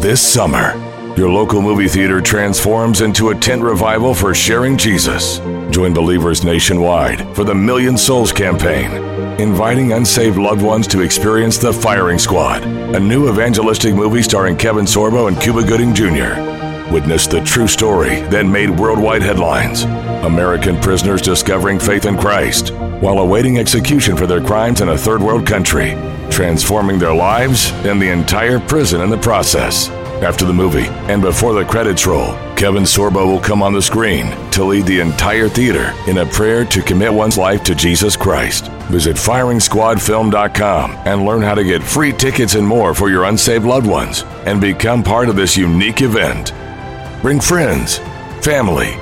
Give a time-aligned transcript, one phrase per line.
[0.00, 0.74] This summer,
[1.16, 5.38] your local movie theater transforms into a tent revival for sharing Jesus.
[5.70, 8.90] Join believers nationwide for the Million Souls campaign,
[9.40, 14.84] inviting unsaved loved ones to experience The Firing Squad, a new evangelistic movie starring Kevin
[14.84, 16.92] Sorbo and Cuba Gooding Jr.
[16.92, 19.82] Witness the true story that made worldwide headlines.
[20.24, 25.22] American prisoners discovering faith in Christ while awaiting execution for their crimes in a third
[25.22, 25.90] world country,
[26.36, 29.88] transforming their lives and the entire prison in the process.
[30.20, 34.26] After the movie and before the credits roll, Kevin Sorbo will come on the screen
[34.50, 38.68] to lead the entire theater in a prayer to commit one's life to Jesus Christ.
[38.90, 43.86] Visit FiringSquadFilm.com and learn how to get free tickets and more for your unsaved loved
[43.86, 46.52] ones and become part of this unique event.
[47.22, 47.96] Bring friends,
[48.44, 48.92] family,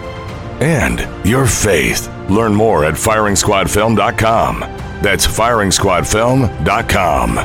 [0.61, 2.09] and your faith.
[2.31, 4.84] Learn more at FiringSquadFilm.com.
[5.05, 7.39] That's FiringSquadFilm.com.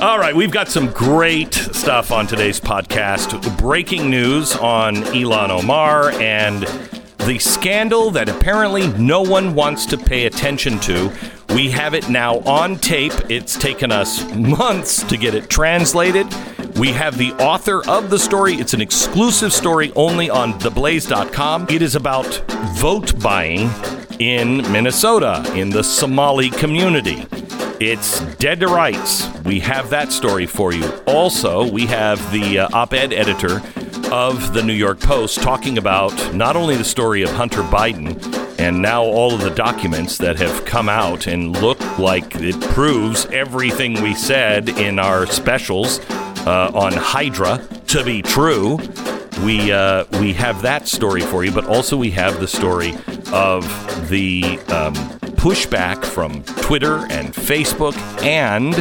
[0.00, 3.58] All right, we've got some great stuff on today's podcast.
[3.58, 6.62] Breaking news on Ilhan Omar and
[7.26, 11.10] the scandal that apparently no one wants to pay attention to.
[11.48, 13.14] We have it now on tape.
[13.28, 16.28] It's taken us months to get it translated.
[16.78, 18.54] We have the author of the story.
[18.54, 21.66] It's an exclusive story only on theblaze.com.
[21.68, 22.26] It is about
[22.76, 23.70] vote buying
[24.18, 27.26] in Minnesota in the Somali community.
[27.80, 29.28] It's Dead to Rights.
[29.40, 30.88] We have that story for you.
[31.06, 33.60] Also, we have the uh, op ed editor
[34.12, 38.80] of the New York Post talking about not only the story of Hunter Biden and
[38.80, 44.00] now all of the documents that have come out and look like it proves everything
[44.02, 45.98] we said in our specials
[46.46, 48.78] uh, on Hydra to be true.
[49.44, 52.94] We uh, we have that story for you, but also we have the story
[53.34, 54.94] of the um,
[55.34, 58.74] pushback from Twitter and Facebook, and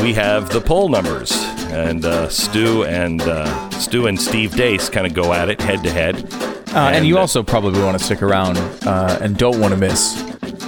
[0.00, 1.32] we have the poll numbers.
[1.68, 5.82] And uh, Stu and uh, Stu and Steve Deace kind of go at it head
[5.84, 6.26] to head.
[6.74, 8.56] Uh, and you also probably want to stick around
[8.86, 10.20] uh, and don't want to miss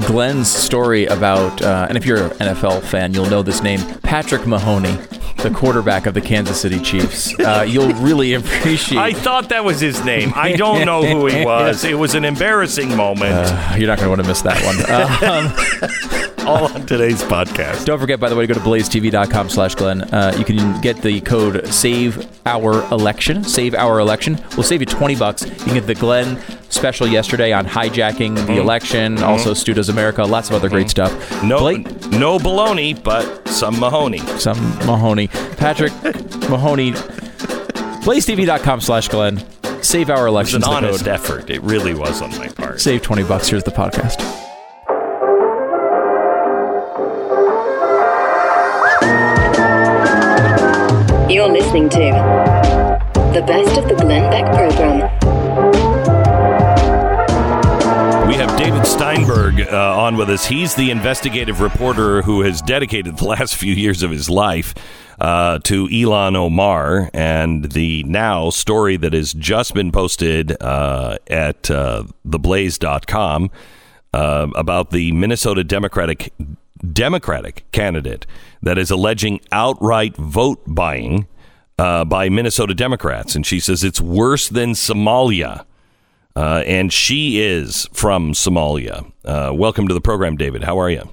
[0.06, 4.46] Glenn's story about, uh, and if you're an NFL fan, you'll know this name, Patrick
[4.46, 4.98] Mahoney,
[5.44, 7.38] the quarterback of the Kansas City Chiefs.
[7.38, 8.98] Uh, you'll really appreciate.
[8.98, 10.32] I thought that was his name.
[10.34, 11.84] I don't know who he was.
[11.84, 13.32] It was an embarrassing moment.
[13.32, 16.24] Uh, you're not going to want to miss that one.
[16.24, 17.84] Um, all on today's podcast.
[17.84, 20.02] Don't forget, by the way, to go to blazetv.com slash Glenn.
[20.02, 23.44] Uh, you can get the code SAVE OUR ELECTION.
[23.44, 24.38] Save Our Election.
[24.56, 25.42] We'll save you 20 bucks.
[25.46, 26.40] You can get the Glenn
[26.70, 28.52] special yesterday on hijacking the Mm-hmm.
[28.60, 29.22] election.
[29.22, 30.22] Also, Stu Does America.
[30.24, 31.12] Lots of other great stuff.
[31.42, 34.18] No, Blake, no baloney, but some Mahoney.
[34.38, 35.28] some Mahoney.
[35.28, 35.92] Patrick
[36.50, 36.92] Mahoney.
[38.02, 39.42] BlazeTV.com slash Glenn.
[39.82, 40.56] Save Our It's Election.
[40.62, 41.50] an honest effort.
[41.50, 42.80] It really was on my part.
[42.80, 43.48] Save 20 bucks.
[43.48, 44.43] Here's the podcast.
[51.44, 51.98] You're listening to
[53.34, 55.00] the best of the Glenn Beck program.
[58.26, 60.46] We have David Steinberg uh, on with us.
[60.46, 64.72] He's the investigative reporter who has dedicated the last few years of his life
[65.20, 71.70] uh, to Ilhan Omar and the now story that has just been posted uh, at
[71.70, 73.50] uh, theblaze.com
[74.14, 76.32] uh, about the Minnesota Democratic
[76.90, 78.26] Democratic candidate
[78.62, 81.26] that is alleging outright vote buying
[81.78, 83.34] uh, by Minnesota Democrats.
[83.34, 85.64] And she says it's worse than Somalia.
[86.36, 89.10] Uh, and she is from Somalia.
[89.24, 90.64] Uh, welcome to the program, David.
[90.64, 91.08] How are you?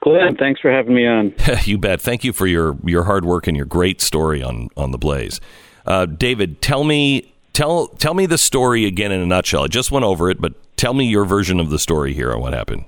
[0.00, 1.34] Glenn, thanks for having me on.
[1.64, 2.00] you bet.
[2.00, 5.40] Thank you for your, your hard work and your great story on, on the Blaze.
[5.86, 9.64] Uh, David, tell me tell tell me the story again in a nutshell.
[9.64, 12.40] I just went over it, but tell me your version of the story here on
[12.40, 12.84] what happened.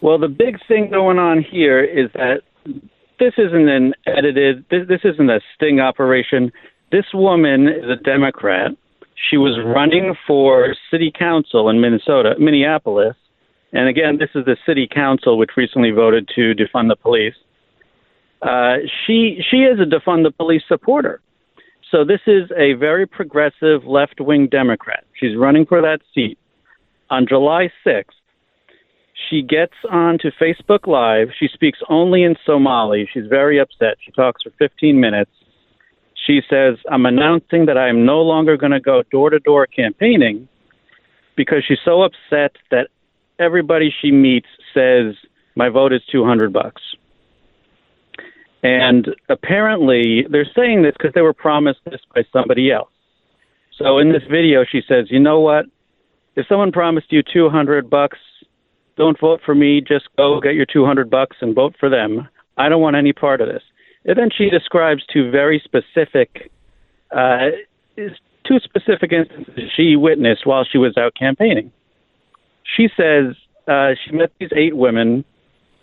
[0.00, 2.42] Well, the big thing going on here is that
[3.18, 6.52] this isn't an edited, this, this isn't a sting operation.
[6.92, 8.72] This woman is a Democrat.
[9.30, 13.16] She was running for city council in Minnesota, Minneapolis.
[13.72, 17.34] And again, this is the city council which recently voted to defund the police.
[18.42, 18.76] Uh,
[19.06, 21.20] she she is a defund the police supporter.
[21.90, 25.04] So this is a very progressive left wing Democrat.
[25.18, 26.38] She's running for that seat.
[27.10, 28.04] On July 6th,
[29.28, 31.28] she gets on to Facebook Live.
[31.38, 33.08] She speaks only in Somali.
[33.12, 33.96] She's very upset.
[34.04, 35.30] She talks for 15 minutes.
[36.26, 39.66] She says, I'm announcing that I am no longer going to go door to door
[39.66, 40.48] campaigning
[41.36, 42.88] because she's so upset that
[43.38, 45.14] everybody she meets says,
[45.54, 46.82] My vote is 200 bucks.
[48.62, 52.88] And apparently, they're saying this because they were promised this by somebody else.
[53.78, 55.66] So in this video, she says, "You know what?
[56.34, 58.18] If someone promised you 200 bucks,
[58.96, 59.80] don't vote for me.
[59.80, 62.28] Just go get your 200 bucks and vote for them.
[62.56, 63.62] I don't want any part of this."
[64.04, 66.50] And then she describes two very specific,
[67.10, 67.50] uh,
[67.96, 71.72] two specific instances she witnessed while she was out campaigning.
[72.76, 73.34] She says
[73.66, 75.24] uh, she met these eight women,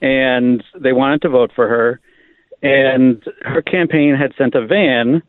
[0.02, 2.00] and they wanted to vote for her,
[2.62, 5.22] and her campaign had sent a van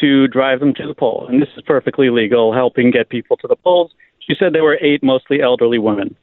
[0.00, 3.48] to drive them to the poll, and this is perfectly legal, helping get people to
[3.48, 3.90] the polls.
[4.20, 6.14] She said there were eight mostly elderly women.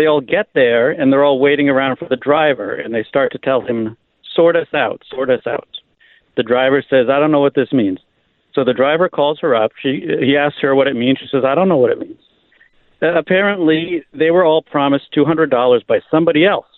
[0.00, 3.32] They all get there, and they're all waiting around for the driver, and they start
[3.32, 3.98] to tell him
[4.34, 5.68] sort us out, sort us out.
[6.38, 7.98] The driver says, I don't know what this means.
[8.54, 9.72] So the driver calls her up.
[9.82, 11.18] She he asks her what it means.
[11.18, 12.18] She says, I don't know what it means.
[13.02, 16.72] Uh, apparently, they were all promised two hundred dollars by somebody else,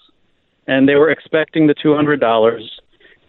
[0.67, 2.81] and they were expecting the two hundred dollars.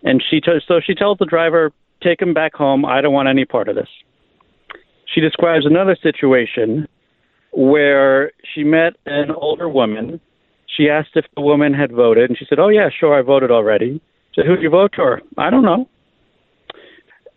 [0.02, 2.84] And she t- so she tells the driver, "Take him back home.
[2.84, 3.90] I don't want any part of this."
[5.06, 6.88] She describes another situation
[7.54, 10.20] where she met an older woman.
[10.68, 13.52] She asked if the woman had voted, and she said, "Oh yeah, sure, I voted
[13.52, 14.02] already."
[14.36, 15.22] said, Who'd you vote for?
[15.38, 15.88] I don't know.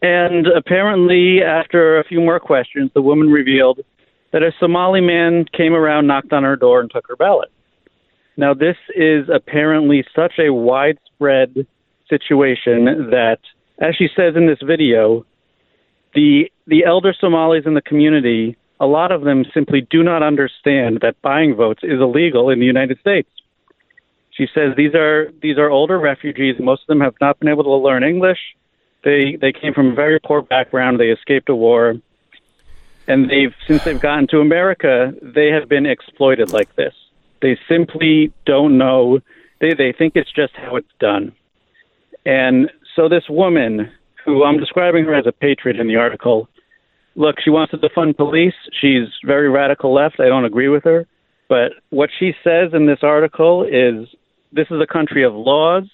[0.02, 3.80] And apparently, after a few more questions, the woman revealed
[4.32, 7.50] that a Somali man came around, knocked on her door, and took her ballot.
[8.36, 11.66] Now, this is apparently such a widespread
[12.08, 13.38] situation that,
[13.78, 15.24] as she says in this video,
[16.14, 21.00] the the elder Somalis in the community, a lot of them simply do not understand
[21.00, 23.28] that buying votes is illegal in the United States.
[24.30, 26.56] She says these are these are older refugees.
[26.58, 28.38] Most of them have not been able to learn English.
[29.02, 31.00] They they came from a very poor background.
[31.00, 31.94] They escaped a war,
[33.08, 36.94] and they've since they've gotten to America, they have been exploited like this.
[37.40, 39.20] They simply don't know.
[39.60, 41.32] They they think it's just how it's done.
[42.26, 43.90] And so this woman,
[44.24, 46.48] who I'm describing her as a patriot in the article,
[47.16, 48.54] look, she wants to defund police.
[48.80, 50.20] She's very radical left.
[50.20, 51.06] I don't agree with her.
[51.48, 54.08] But what she says in this article is
[54.52, 55.84] this is a country of laws.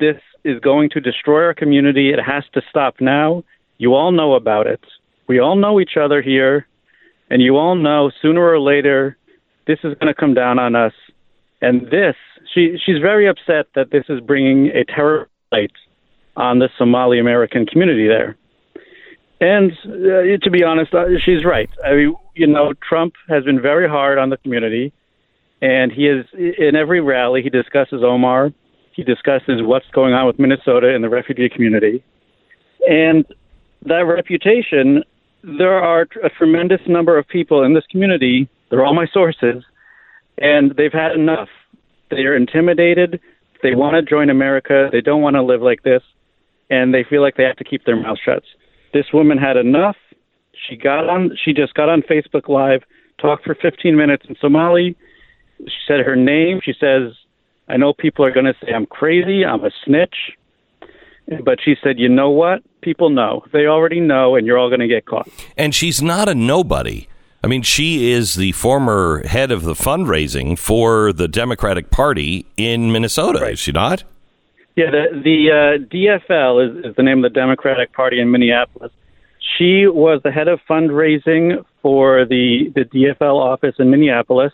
[0.00, 2.10] This is going to destroy our community.
[2.10, 3.44] It has to stop now.
[3.78, 4.80] You all know about it.
[5.28, 6.66] We all know each other here,
[7.30, 9.16] and you all know sooner or later
[9.66, 10.94] this is going to come down on us.
[11.60, 12.14] And this,
[12.54, 15.72] she she's very upset that this is bringing a terror light
[16.36, 18.36] on the Somali American community there.
[19.40, 21.70] And uh, to be honest, uh, she's right.
[21.84, 24.92] I mean, you know, Trump has been very hard on the community
[25.60, 28.52] and he is in every rally he discusses Omar.
[28.92, 32.02] He discusses what's going on with Minnesota and the refugee community,
[32.88, 33.24] and
[33.86, 35.04] that reputation.
[35.42, 38.48] There are a tremendous number of people in this community.
[38.70, 39.64] They're all my sources,
[40.38, 41.48] and they've had enough.
[42.10, 43.20] They are intimidated.
[43.62, 44.88] They want to join America.
[44.90, 46.02] They don't want to live like this,
[46.70, 48.42] and they feel like they have to keep their mouth shut.
[48.92, 49.96] This woman had enough.
[50.68, 51.36] She got on.
[51.42, 52.82] She just got on Facebook Live,
[53.20, 54.96] talked for 15 minutes in Somali
[55.66, 56.60] she said her name.
[56.62, 57.12] She says,
[57.68, 60.14] I know people are going to say I'm crazy, I'm a snitch.
[61.44, 62.62] But she said, you know what?
[62.80, 63.44] People know.
[63.52, 65.28] They already know, and you're all going to get caught.
[65.58, 67.06] And she's not a nobody.
[67.44, 72.90] I mean, she is the former head of the fundraising for the Democratic Party in
[72.90, 73.52] Minnesota, right.
[73.52, 74.04] is she not?
[74.78, 78.92] Yeah, the, the uh, DFL is, is the name of the Democratic Party in Minneapolis.
[79.58, 84.52] She was the head of fundraising for the, the DFL office in Minneapolis.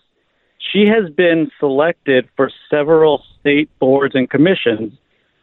[0.73, 4.95] She has been selected for several state boards and commissions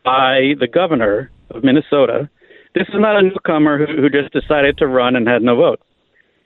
[0.04, 2.28] by the governor of Minnesota.
[2.74, 5.84] This is not a newcomer who, who just decided to run and had no votes.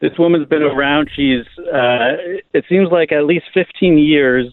[0.02, 1.10] This woman's been around.
[1.16, 2.20] She's, uh,
[2.54, 4.48] it seems like at least 15 years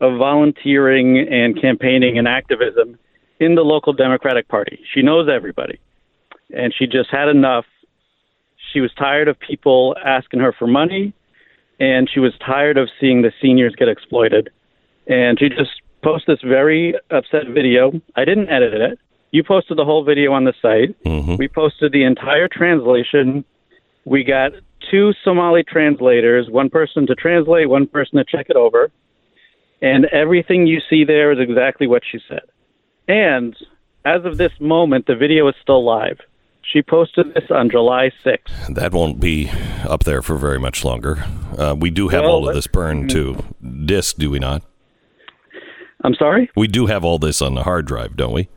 [0.00, 2.98] of volunteering and campaigning and activism
[3.40, 4.80] in the local Democratic Party.
[4.92, 5.78] She knows everybody.
[6.54, 7.64] And she just had enough.
[8.72, 11.14] She was tired of people asking her for money
[11.80, 14.50] and she was tired of seeing the seniors get exploited.
[15.06, 15.70] And she just
[16.02, 17.92] posted this very upset video.
[18.16, 18.98] I didn't edit it.
[19.30, 21.00] You posted the whole video on the site.
[21.04, 21.36] Mm-hmm.
[21.36, 23.44] We posted the entire translation.
[24.04, 24.52] We got
[24.90, 28.90] two Somali translators, one person to translate, one person to check it over.
[29.80, 32.42] And everything you see there is exactly what she said.
[33.08, 33.56] And
[34.04, 36.18] as of this moment, the video is still live.
[36.62, 38.74] She posted this on July 6th.
[38.74, 39.50] That won't be
[39.88, 41.24] up there for very much longer.
[41.56, 43.42] Uh, we do have well, all of this burned to
[43.86, 44.62] disk, do we not?
[46.04, 46.50] I'm sorry?
[46.54, 48.48] We do have all this on the hard drive, don't we?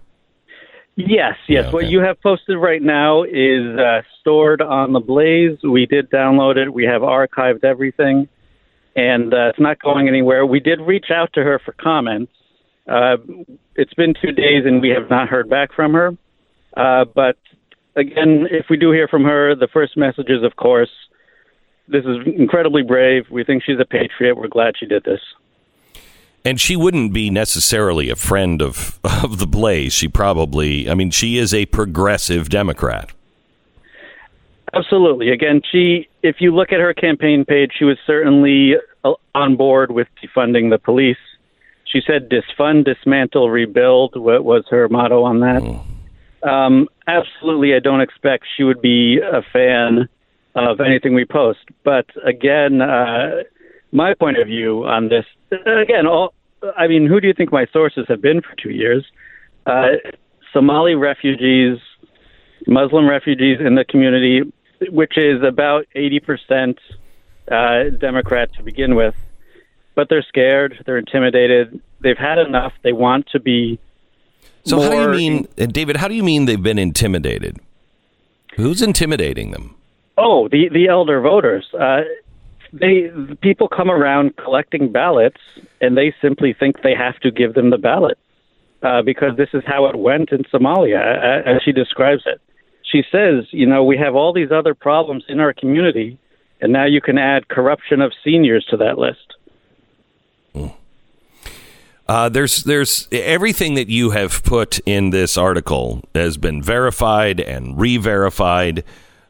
[0.96, 1.38] Yes, yes.
[1.48, 1.72] Yeah, okay.
[1.72, 5.58] What you have posted right now is uh, stored on the Blaze.
[5.64, 6.72] We did download it.
[6.72, 8.28] We have archived everything,
[8.96, 10.46] and uh, it's not going anywhere.
[10.46, 12.34] We did reach out to her for comments.
[12.92, 13.18] Uh,
[13.76, 16.12] it's been two days, and we have not heard back from her.
[16.76, 17.38] Uh, but
[17.96, 20.90] again, if we do hear from her, the first message is, of course,
[21.88, 23.30] this is incredibly brave.
[23.32, 24.36] We think she's a patriot.
[24.36, 25.22] We're glad she did this.
[26.44, 29.94] And she wouldn't be necessarily a friend of of the Blaze.
[29.94, 33.12] She probably, I mean, she is a progressive Democrat.
[34.74, 35.30] Absolutely.
[35.30, 39.92] Again, she if you look at her campaign page, she was certainly uh, on board
[39.92, 41.18] with defunding the police.
[41.92, 45.62] She said disfund, dismantle, rebuild what was her motto on that.
[45.62, 45.84] Mm.
[46.44, 50.08] Um, absolutely, I don't expect she would be a fan
[50.56, 51.60] of anything we post.
[51.84, 53.44] But again, uh,
[53.92, 56.34] my point of view on this, again, all,
[56.78, 59.06] I mean, who do you think my sources have been for two years?
[59.66, 59.88] Uh,
[60.54, 61.78] Somali refugees,
[62.68, 64.42] Muslim refugees in the community,
[64.90, 66.78] which is about 80%
[67.52, 69.16] uh, Democrat to begin with.
[69.96, 73.80] But they're scared, they're intimidated, they've had enough, they want to be.
[74.64, 77.58] So, how do you mean, David, how do you mean they've been intimidated?
[78.56, 79.76] Who's intimidating them?
[80.18, 81.74] Oh, the, the elder voters.
[81.74, 82.02] Uh,
[82.72, 85.42] they people come around collecting ballots,
[85.82, 88.18] and they simply think they have to give them the ballot
[88.84, 92.40] uh, because this is how it went in Somalia, as she describes it
[92.92, 96.18] she says, you know, we have all these other problems in our community,
[96.60, 99.36] and now you can add corruption of seniors to that list.
[102.12, 107.80] Uh, there's there's everything that you have put in this article has been verified and
[107.80, 108.84] re-verified,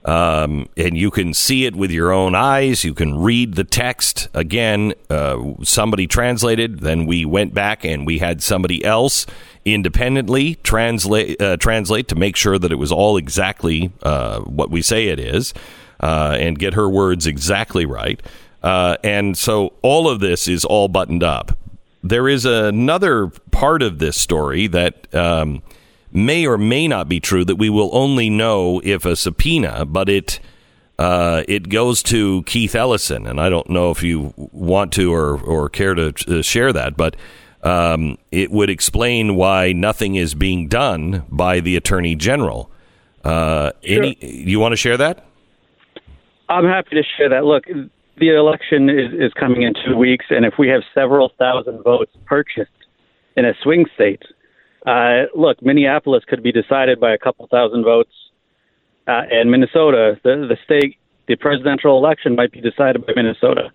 [0.03, 2.83] um, and you can see it with your own eyes.
[2.83, 4.93] You can read the text again.
[5.11, 6.79] Uh, somebody translated.
[6.79, 9.27] Then we went back and we had somebody else
[9.63, 14.81] independently translate uh, translate to make sure that it was all exactly uh, what we
[14.81, 15.53] say it is,
[15.99, 18.23] uh, and get her words exactly right.
[18.63, 21.57] Uh, and so all of this is all buttoned up.
[22.03, 25.13] There is another part of this story that.
[25.13, 25.61] Um,
[26.11, 30.09] may or may not be true that we will only know if a subpoena, but
[30.09, 30.39] it
[30.99, 35.41] uh, it goes to Keith Ellison, and I don't know if you want to or
[35.41, 37.15] or care to uh, share that, but
[37.63, 42.69] um, it would explain why nothing is being done by the attorney general.
[43.23, 44.03] Uh, sure.
[44.03, 45.25] Any, you want to share that?
[46.49, 47.45] I'm happy to share that.
[47.45, 47.65] Look,
[48.21, 52.11] the election is, is coming in two weeks, and if we have several thousand votes
[52.25, 52.69] purchased
[53.35, 54.21] in a swing state,
[54.85, 58.11] uh, look, Minneapolis could be decided by a couple thousand votes,
[59.07, 60.97] uh, and Minnesota, the the state,
[61.27, 63.71] the presidential election might be decided by Minnesota.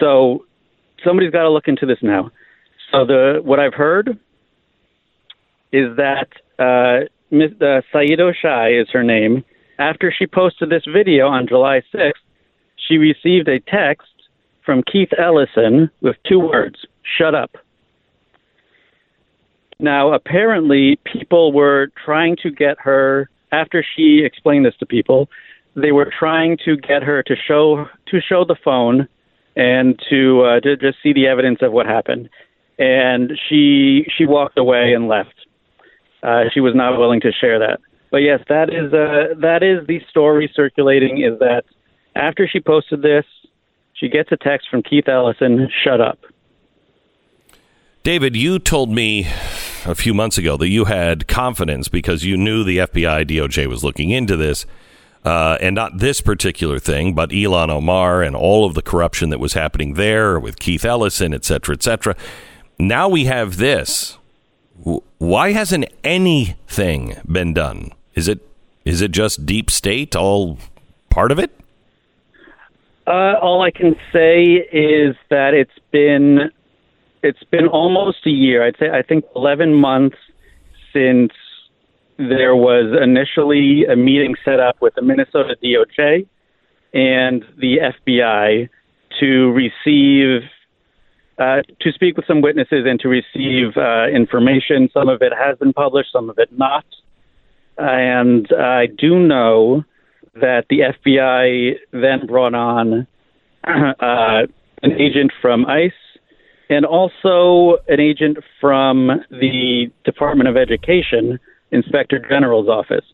[0.00, 0.44] So
[1.04, 2.30] somebody's got to look into this now.
[2.90, 4.18] So the what I've heard
[5.72, 7.52] is that uh, Ms.
[7.60, 9.44] Uh, Saido Shai is her name.
[9.78, 12.12] After she posted this video on July 6th,
[12.90, 14.08] she received a text
[14.66, 16.76] from Keith Ellison with two words:
[17.16, 17.52] "Shut up."
[19.78, 25.28] Now, apparently, people were trying to get her after she explained this to people.
[25.76, 29.08] They were trying to get her to show to show the phone
[29.56, 32.28] and to uh, to just see the evidence of what happened
[32.80, 35.34] and she she walked away and left.
[36.22, 37.78] Uh, she was not willing to share that.
[38.10, 41.22] But yes, that is uh, that is the story circulating.
[41.22, 41.64] Is that
[42.14, 43.24] after she posted this,
[43.94, 46.18] she gets a text from Keith Ellison, "Shut up."
[48.02, 49.26] David, you told me
[49.84, 53.84] a few months ago that you had confidence because you knew the FBI DOJ was
[53.84, 54.66] looking into this.
[55.22, 59.38] Uh, and not this particular thing, but Ilhan Omar and all of the corruption that
[59.38, 62.16] was happening there with Keith Ellison, et cetera, et cetera.
[62.78, 64.16] Now we have this.
[65.18, 67.90] Why hasn't anything been done?
[68.14, 68.40] Is it
[68.86, 70.58] is it just deep state all
[71.10, 71.59] part of it?
[73.06, 76.50] Uh, all I can say is that it's been
[77.22, 78.64] it's been almost a year.
[78.64, 80.16] I'd say I think eleven months
[80.92, 81.32] since
[82.18, 86.26] there was initially a meeting set up with the Minnesota DOJ
[86.92, 88.68] and the FBI
[89.18, 90.42] to receive
[91.38, 94.90] uh, to speak with some witnesses and to receive uh, information.
[94.92, 96.84] Some of it has been published, some of it not.
[97.78, 99.84] And I do know
[100.34, 103.06] that the FBI then brought on
[103.64, 104.46] uh,
[104.82, 105.92] an agent from ICE
[106.68, 111.38] and also an agent from the Department of Education,
[111.72, 113.04] Inspector General's office,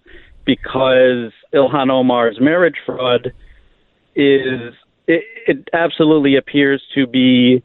[0.44, 3.32] because Ilhan Omar's marriage fraud
[4.14, 4.74] is
[5.06, 7.62] it, it absolutely appears to be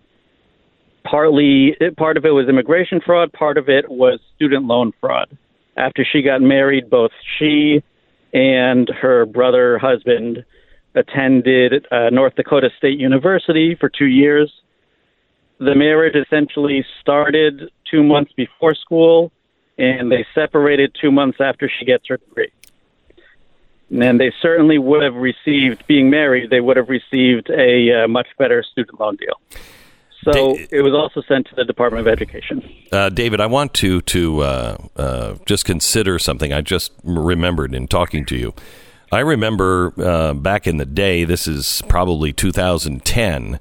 [1.03, 5.37] partly it, part of it was immigration fraud, part of it was student loan fraud.
[5.77, 7.83] After she got married, both she
[8.33, 10.45] and her brother husband
[10.95, 14.51] attended uh, North Dakota State University for two years.
[15.59, 19.31] The marriage essentially started two months before school,
[19.77, 22.51] and they separated two months after she gets her degree.
[23.91, 28.27] And they certainly would have received, being married, they would have received a uh, much
[28.37, 29.39] better student loan deal.
[30.23, 32.63] So Da- it was also sent to the Department of Education.
[32.91, 37.87] Uh, David, I want to to uh, uh, just consider something I just remembered in
[37.87, 38.53] talking to you.
[39.11, 43.59] I remember uh, back in the day, this is probably 2010,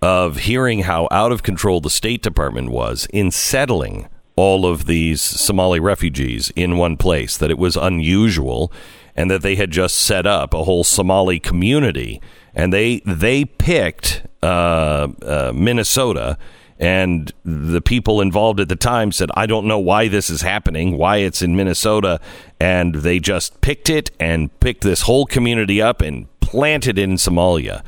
[0.00, 5.20] of hearing how out of control the State Department was in settling all of these
[5.20, 8.72] Somali refugees in one place, that it was unusual,
[9.16, 12.20] and that they had just set up a whole Somali community.
[12.54, 16.38] And they they picked uh, uh, Minnesota
[16.82, 20.98] and the people involved at the time said, I don't know why this is happening,
[20.98, 22.20] why it's in Minnesota.
[22.58, 27.12] And they just picked it and picked this whole community up and planted it in
[27.12, 27.84] Somalia.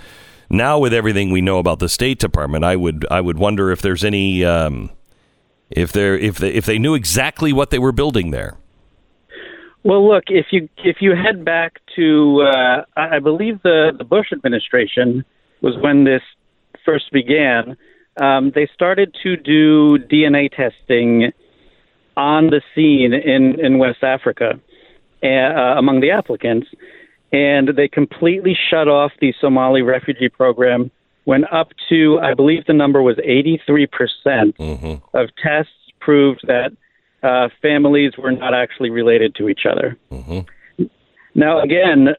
[0.49, 3.83] Now, with everything we know about the State Department, I would I would wonder if
[3.83, 4.91] there's any um,
[5.71, 8.57] if they if they if they knew exactly what they were building there.
[9.83, 14.27] Well, look, if you if you head back to, uh, I believe the the Bush
[14.33, 15.25] administration
[15.63, 16.23] was when this
[16.85, 17.77] first began.
[18.17, 21.33] Um, they started to do DNA testing
[22.17, 24.61] on the scene in in West Africa
[25.23, 26.69] uh, among the applicants,
[27.33, 30.91] and they completely shut off the Somali refugee program.
[31.25, 34.57] When up to, I believe the number was 83 percent
[35.15, 36.71] of tests proved that
[37.23, 39.97] uh, families were not actually related to each other.
[41.35, 42.11] Now, again,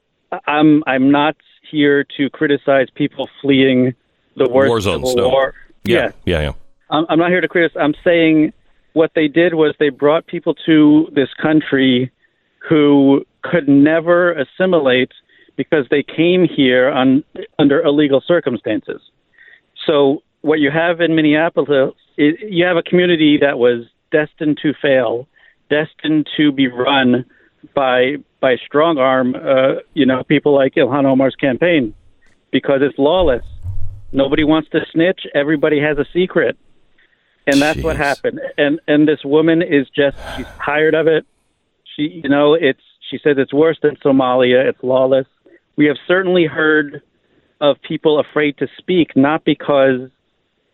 [0.47, 1.37] I'm I'm not
[1.71, 3.93] here to criticize people fleeing
[4.35, 5.29] the worst War zones, civil no.
[5.29, 5.53] war.
[5.83, 6.51] Yeah, yeah, yeah.
[6.89, 7.81] I'm, I'm not here to criticize.
[7.81, 8.53] I'm saying
[8.93, 12.11] what they did was they brought people to this country
[12.67, 15.11] who could never assimilate
[15.55, 17.23] because they came here on
[17.59, 19.01] under illegal circumstances.
[19.85, 24.73] So what you have in Minneapolis is you have a community that was destined to
[24.81, 25.27] fail,
[25.69, 27.25] destined to be run
[27.73, 31.93] by by strong arm, uh, you know, people like Ilhan Omar's campaign,
[32.51, 33.43] because it's lawless.
[34.11, 35.21] Nobody wants to snitch.
[35.33, 36.57] Everybody has a secret,
[37.47, 38.39] and that's what happened.
[38.57, 41.25] And and this woman is just she's tired of it.
[41.95, 44.67] She, you know, it's she says it's worse than Somalia.
[44.69, 45.27] It's lawless.
[45.75, 47.01] We have certainly heard
[47.61, 50.09] of people afraid to speak, not because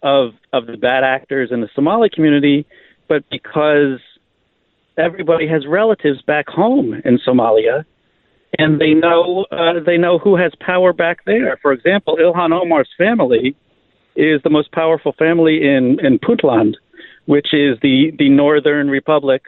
[0.03, 2.65] of of the bad actors in the Somali community,
[3.07, 3.99] but because
[4.97, 7.85] everybody has relatives back home in Somalia,
[8.57, 11.57] and they know uh, they know who has power back there.
[11.61, 13.55] For example, Ilhan Omar's family
[14.15, 16.75] is the most powerful family in in Puntland,
[17.25, 19.43] which is the the northern republic.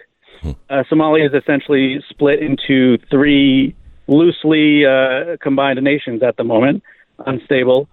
[0.70, 3.76] Uh, Somalia is essentially split into three
[4.08, 6.84] loosely uh, combined nations at the moment,
[7.26, 7.88] unstable.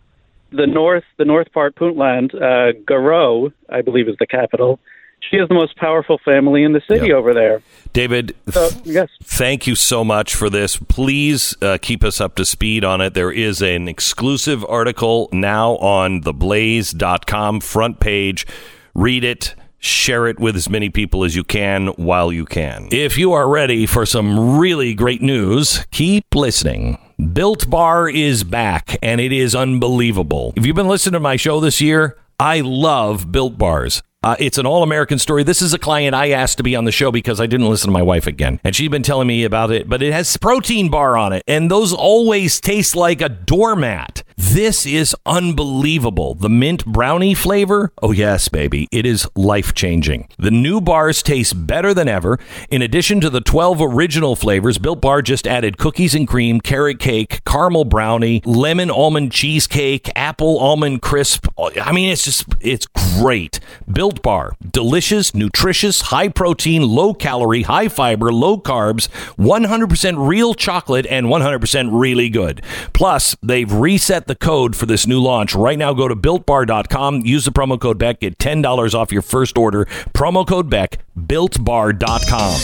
[0.50, 4.80] The north, the north part, Puntland, uh, Garowe, I believe, is the capital.
[5.28, 7.14] She has the most powerful family in the city Yeah.
[7.14, 7.62] over there.
[7.92, 9.08] David, So, yes.
[9.22, 10.76] thank you so much for this.
[10.76, 13.14] Please uh, keep us up to speed on it.
[13.14, 18.46] There is an exclusive article now on theblaze.com front page.
[18.94, 19.54] Read it.
[19.82, 22.88] Share it with as many people as you can while you can.
[22.92, 26.98] If you are ready for some really great news, keep listening.
[27.32, 30.52] Built Bar is back and it is unbelievable.
[30.56, 34.02] If you've been listening to my show this year, I love Built Bars.
[34.22, 35.42] Uh, it's an all American story.
[35.42, 37.88] This is a client I asked to be on the show because I didn't listen
[37.88, 38.60] to my wife again.
[38.62, 41.42] And she's been telling me about it, but it has protein bar on it.
[41.48, 44.22] And those always taste like a doormat.
[44.36, 46.34] This is unbelievable.
[46.34, 47.92] The mint brownie flavor?
[48.02, 48.88] Oh, yes, baby.
[48.92, 50.28] It is life changing.
[50.38, 52.38] The new bars taste better than ever.
[52.70, 56.98] In addition to the 12 original flavors, Built Bar just added cookies and cream, carrot
[56.98, 61.46] cake, caramel brownie, lemon almond cheesecake, apple almond crisp.
[61.58, 62.86] I mean, it's just, it's
[63.18, 63.60] great.
[63.90, 71.06] Built Bar, delicious, nutritious, high protein, low calorie, high fiber, low carbs, 100% real chocolate,
[71.06, 72.62] and 100% really good.
[72.92, 75.54] Plus, they've reset the code for this new launch.
[75.54, 79.56] Right now, go to builtbar.com, use the promo code Beck, get $10 off your first
[79.56, 79.86] order.
[80.14, 82.54] Promo code Beck, builtbar.com.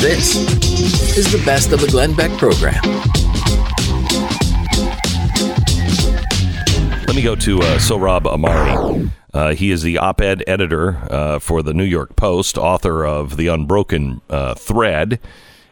[0.00, 0.36] This
[1.16, 2.82] is the best of the Glenn Beck program.
[7.16, 9.10] Let me go to uh, Sohrab Ahmari.
[9.32, 13.38] Uh, he is the op ed editor uh, for the New York Post, author of
[13.38, 15.18] The Unbroken uh, Thread.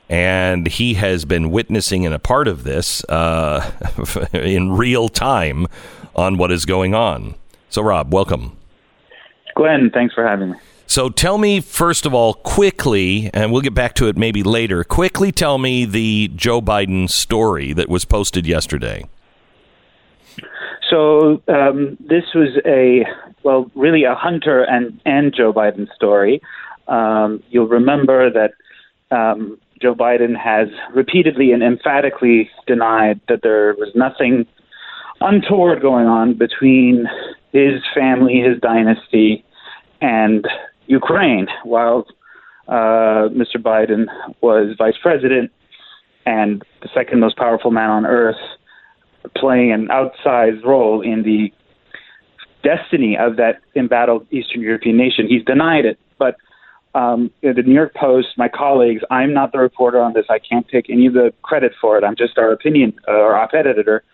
[0.08, 3.72] And he has been witnessing and a part of this uh,
[4.32, 5.66] in real time
[6.16, 7.34] on what is going on.
[7.68, 8.56] So, Rob, welcome.
[9.54, 10.56] Glenn, thanks for having me.
[10.86, 14.82] So, tell me, first of all, quickly, and we'll get back to it maybe later,
[14.82, 19.04] quickly tell me the Joe Biden story that was posted yesterday.
[20.94, 23.04] So um, this was a
[23.42, 26.40] well, really a Hunter and and Joe Biden story.
[26.86, 28.52] Um, you'll remember that
[29.10, 34.46] um, Joe Biden has repeatedly and emphatically denied that there was nothing
[35.20, 37.06] untoward going on between
[37.50, 39.44] his family, his dynasty,
[40.00, 40.46] and
[40.86, 42.06] Ukraine, while
[42.68, 43.56] uh, Mr.
[43.56, 44.06] Biden
[44.42, 45.50] was vice president
[46.24, 48.36] and the second most powerful man on earth,
[49.36, 51.52] playing an outsized role in the
[52.62, 55.26] destiny of that embattled Eastern European nation.
[55.28, 56.36] He's denied it, but
[56.94, 60.26] um, the New York Post, my colleagues, I'm not the reporter on this.
[60.30, 62.04] I can't take any of the credit for it.
[62.04, 64.04] I'm just our opinion uh, or op-ed editor.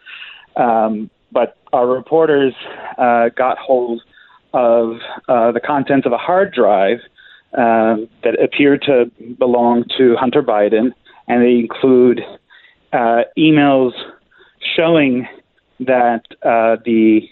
[0.57, 2.55] Um, but our reporters
[2.99, 4.03] uh, got hold
[4.53, 4.96] of
[5.29, 6.99] uh, the contents of a hard drive
[7.57, 10.92] um, that appeared to belong to Hunter Biden,
[11.29, 12.20] and they include
[12.92, 13.92] uh, emails
[14.77, 15.27] showing
[15.81, 17.23] that uh, the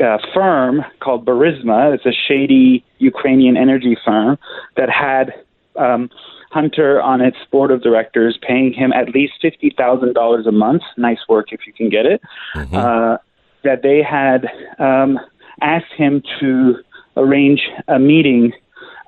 [0.00, 4.38] uh, firm called Burisma, it's a shady Ukrainian energy firm
[4.76, 5.34] that had
[5.76, 6.10] um,
[6.50, 10.82] Hunter on its board of directors, paying him at least fifty thousand dollars a month.
[10.96, 12.20] Nice work if you can get it.
[12.56, 12.74] Mm-hmm.
[12.74, 13.16] Uh,
[13.62, 15.18] that they had um,
[15.60, 16.76] asked him to
[17.16, 18.52] arrange a meeting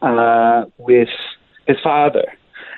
[0.02, 1.08] uh, with
[1.66, 2.26] his father,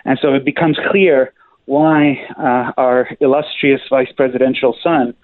[0.04, 1.32] and so it becomes clear
[1.66, 5.14] why uh, our illustrious vice presidential son,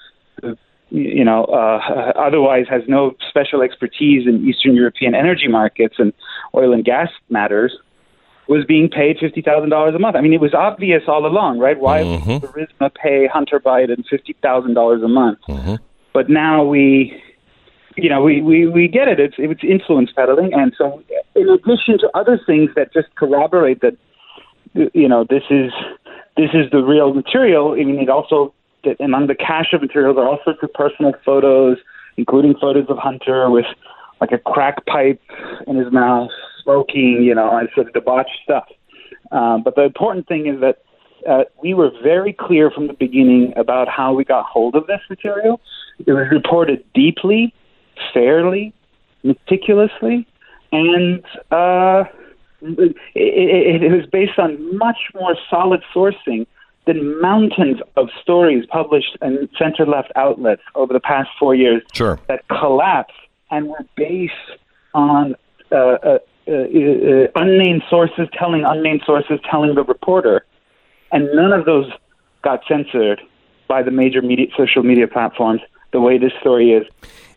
[0.41, 0.57] who,
[0.91, 6.13] you know, uh, otherwise has no special expertise in Eastern European energy markets and
[6.55, 7.77] oil and gas matters,
[8.49, 10.17] was being paid fifty thousand dollars a month.
[10.17, 11.79] I mean, it was obvious all along, right?
[11.79, 12.33] Why mm-hmm.
[12.33, 15.39] would Burisma pay Hunter Biden fifty thousand dollars a month?
[15.49, 15.77] Mm-hmm.
[16.13, 17.23] But now we,
[17.97, 19.21] you know, we, we, we get it.
[19.21, 21.01] It's it's influence peddling, and so
[21.37, 23.97] in addition to other things that just corroborate that,
[24.75, 25.71] you know, this is
[26.41, 27.73] this is the real material.
[27.73, 28.55] I mean, it also
[28.99, 31.77] among the cache of materials are all sorts of personal photos,
[32.17, 33.67] including photos of Hunter with
[34.21, 35.21] like a crack pipe
[35.67, 36.31] in his mouth
[36.63, 38.65] smoking, you know, and sort of debauched stuff.
[39.33, 40.79] Um, but the important thing is that
[41.29, 45.01] uh, we were very clear from the beginning about how we got hold of this
[45.09, 45.61] material.
[46.07, 47.55] It was reported deeply,
[48.15, 48.73] fairly,
[49.23, 50.27] meticulously,
[50.73, 52.05] and uh,
[52.63, 56.47] it, it, it was based on much more solid sourcing
[56.87, 62.19] than mountains of stories published in center left outlets over the past four years sure.
[62.29, 63.13] that collapsed
[63.51, 64.35] and were based
[64.95, 65.35] on
[65.73, 66.19] uh, uh,
[66.49, 70.45] uh, uh, unnamed sources telling unnamed sources telling the reporter,
[71.13, 71.91] and none of those
[72.43, 73.21] got censored
[73.69, 75.61] by the major media, social media platforms
[75.93, 76.87] the way this story is.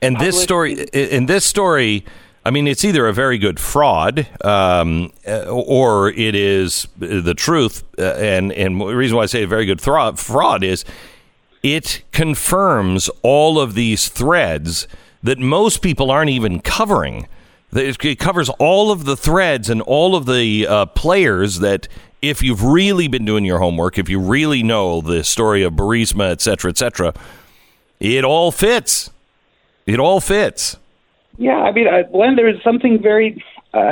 [0.02, 2.06] And this story, in this story,
[2.46, 7.84] I mean, it's either a very good fraud, um, uh, or it is the truth.
[7.98, 10.84] Uh, and and the reason why I say a very good fraud, is
[11.62, 14.88] it confirms all of these threads
[15.24, 17.28] that most people aren't even covering.
[17.72, 21.88] It covers all of the threads and all of the uh, players that,
[22.22, 26.32] if you've really been doing your homework, if you really know the story of Burisma,
[26.32, 27.14] et cetera, et cetera,
[28.00, 29.10] it all fits.
[29.86, 30.78] It all fits.
[31.38, 33.44] Yeah, I mean, Glenn, there is something very
[33.74, 33.92] uh,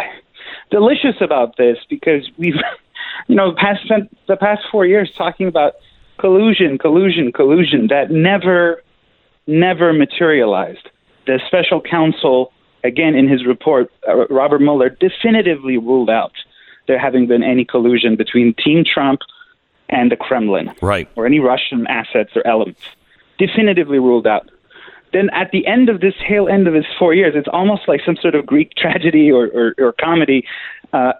[0.69, 2.55] delicious about this because we've,
[3.27, 5.73] you know, past spent the past four years talking about
[6.19, 8.83] collusion, collusion, collusion that never,
[9.47, 10.87] never materialized.
[11.25, 12.51] The special counsel
[12.83, 16.33] again, in his report, uh, Robert Mueller definitively ruled out
[16.87, 19.21] there having been any collusion between Team Trump
[19.89, 22.81] and the Kremlin, right, or any Russian assets or elements.
[23.37, 24.49] Definitively ruled out.
[25.13, 28.01] Then at the end of this tail end of his four years, it's almost like
[28.05, 30.45] some sort of Greek tragedy or, or, or comedy.
[30.93, 31.13] Uh,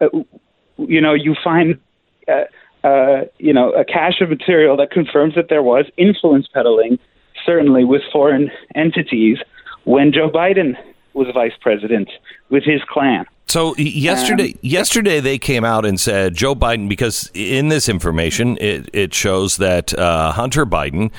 [0.78, 1.80] you know, you find.
[2.28, 2.44] Uh,
[2.84, 6.98] uh, you know, a cache of material that confirms that there was influence peddling,
[7.46, 9.38] certainly with foreign entities,
[9.84, 10.76] when Joe Biden
[11.14, 12.10] was vice president
[12.50, 13.26] with his clan.
[13.48, 18.58] So yesterday, um, yesterday they came out and said Joe Biden because in this information
[18.62, 21.12] it, it shows that uh, Hunter Biden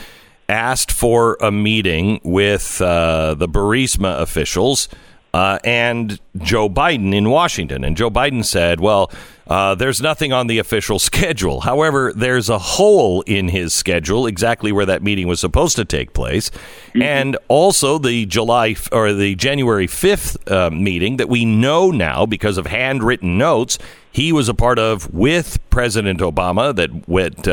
[0.53, 4.87] asked for a meeting with uh, the Burisma officials
[5.33, 7.85] uh, and Joe Biden in Washington.
[7.85, 9.11] And Joe Biden said, well,
[9.47, 11.62] uh, there's nothing on the official schedule.
[11.62, 16.12] However, there's a hole in his schedule, exactly where that meeting was supposed to take
[16.12, 16.51] place.
[16.51, 17.03] Mm-hmm.
[17.03, 22.59] And also the July or the January 5th uh, meeting that we know now because
[22.59, 23.79] of handwritten notes
[24.12, 27.49] he was a part of with President Obama that went,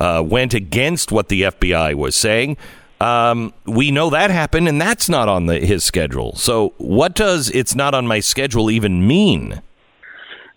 [0.00, 2.56] uh, went against what the FBI was saying.
[3.00, 6.34] Um, we know that happened, and that's not on the, his schedule.
[6.36, 9.62] So, what does "it's not on my schedule" even mean?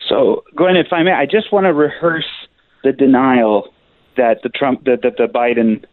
[0.10, 2.28] So, Glenn, if I may, I just want to rehearse
[2.84, 3.74] the denial
[4.18, 5.86] that the Trump that, that the Biden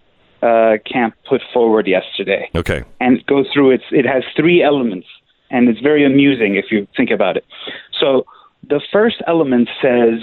[0.42, 2.50] uh, camp put forward yesterday.
[2.56, 3.82] Okay, and go through it.
[3.92, 5.06] It has three elements,
[5.50, 7.44] and it's very amusing if you think about it.
[8.00, 8.26] So,
[8.68, 10.18] the first element says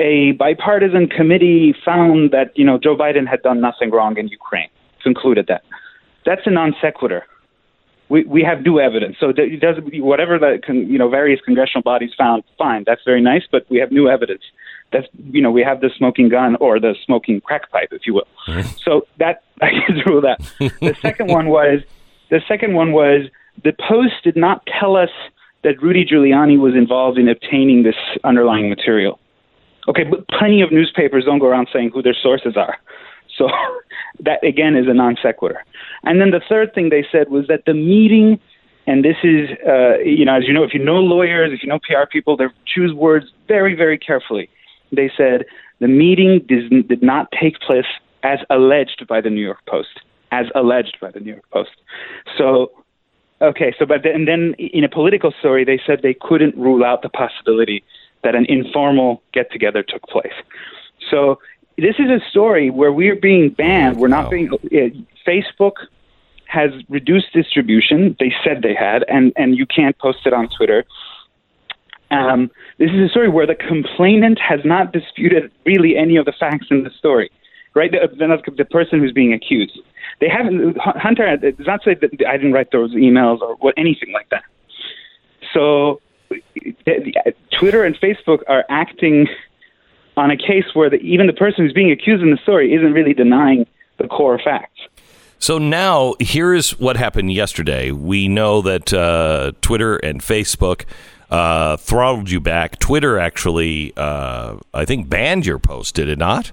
[0.00, 4.68] a bipartisan committee found that you know Joe Biden had done nothing wrong in Ukraine
[5.02, 5.62] concluded that.
[6.24, 7.24] That's a non sequitur.
[8.10, 9.16] We, we have new evidence.
[9.20, 12.42] So it does whatever the con, you know various congressional bodies found.
[12.56, 14.42] Fine, that's very nice, but we have new evidence.
[14.92, 18.14] That's you know we have the smoking gun or the smoking crack pipe, if you
[18.14, 18.28] will.
[18.46, 18.68] Mm-hmm.
[18.82, 20.38] So that I can rule that.
[20.80, 21.80] the second one was
[22.30, 23.28] the second one was
[23.64, 25.10] the Post did not tell us
[25.64, 29.18] that Rudy Giuliani was involved in obtaining this underlying material.
[29.88, 32.76] Okay, but plenty of newspapers don't go around saying who their sources are.
[33.36, 33.48] So
[34.20, 35.64] that again is a non sequitur.
[36.04, 38.38] And then the third thing they said was that the meeting,
[38.86, 41.68] and this is, uh, you know, as you know, if you know lawyers, if you
[41.68, 44.50] know PR people, they choose words very, very carefully.
[44.92, 45.46] They said
[45.80, 47.86] the meeting did, did not take place
[48.22, 50.00] as alleged by the New York Post,
[50.32, 51.70] as alleged by the New York Post.
[52.36, 52.72] So,
[53.40, 56.84] okay, so but then, and then in a political story, they said they couldn't rule
[56.84, 57.84] out the possibility
[58.22, 60.32] that an informal get together took place.
[61.10, 61.38] So
[61.76, 63.98] this is a story where we're being banned.
[63.98, 64.52] We're not being.
[64.52, 64.90] Uh,
[65.26, 65.74] Facebook
[66.46, 68.16] has reduced distribution.
[68.18, 70.84] They said they had, and and you can't post it on Twitter.
[72.10, 76.32] Um, this is a story where the complainant has not disputed really any of the
[76.32, 77.30] facts in the story,
[77.74, 77.90] right?
[77.90, 79.78] The, the, the person who's being accused.
[80.20, 80.76] They haven't.
[80.78, 84.42] Hunter does not say that I didn't write those emails or what anything like that.
[85.52, 86.00] So,
[87.58, 89.26] Twitter and Facebook are acting
[90.16, 92.92] on a case where the, even the person who's being accused in the story isn't
[92.92, 93.66] really denying
[93.98, 94.80] the core facts.
[95.38, 97.92] So now, here's what happened yesterday.
[97.92, 100.84] We know that uh, Twitter and Facebook
[101.30, 102.78] uh, throttled you back.
[102.80, 106.50] Twitter actually, uh, I think, banned your post, did it not?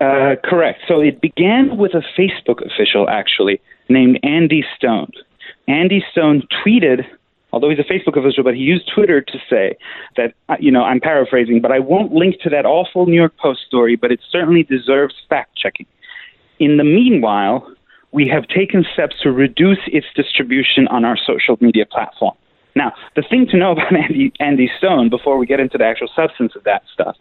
[0.00, 0.80] Uh, correct.
[0.88, 5.10] So it began with a Facebook official, actually, named Andy Stone.
[5.68, 7.04] Andy Stone tweeted
[7.52, 9.76] although he's a Facebook official, but he used Twitter to say
[10.16, 13.36] that, uh, you know, I'm paraphrasing, but I won't link to that awful New York
[13.36, 15.86] Post story, but it certainly deserves fact checking.
[16.58, 17.66] In the meanwhile,
[18.12, 22.34] we have taken steps to reduce its distribution on our social media platform.
[22.74, 26.08] Now, the thing to know about Andy, Andy Stone before we get into the actual
[26.14, 27.16] substance of that stuff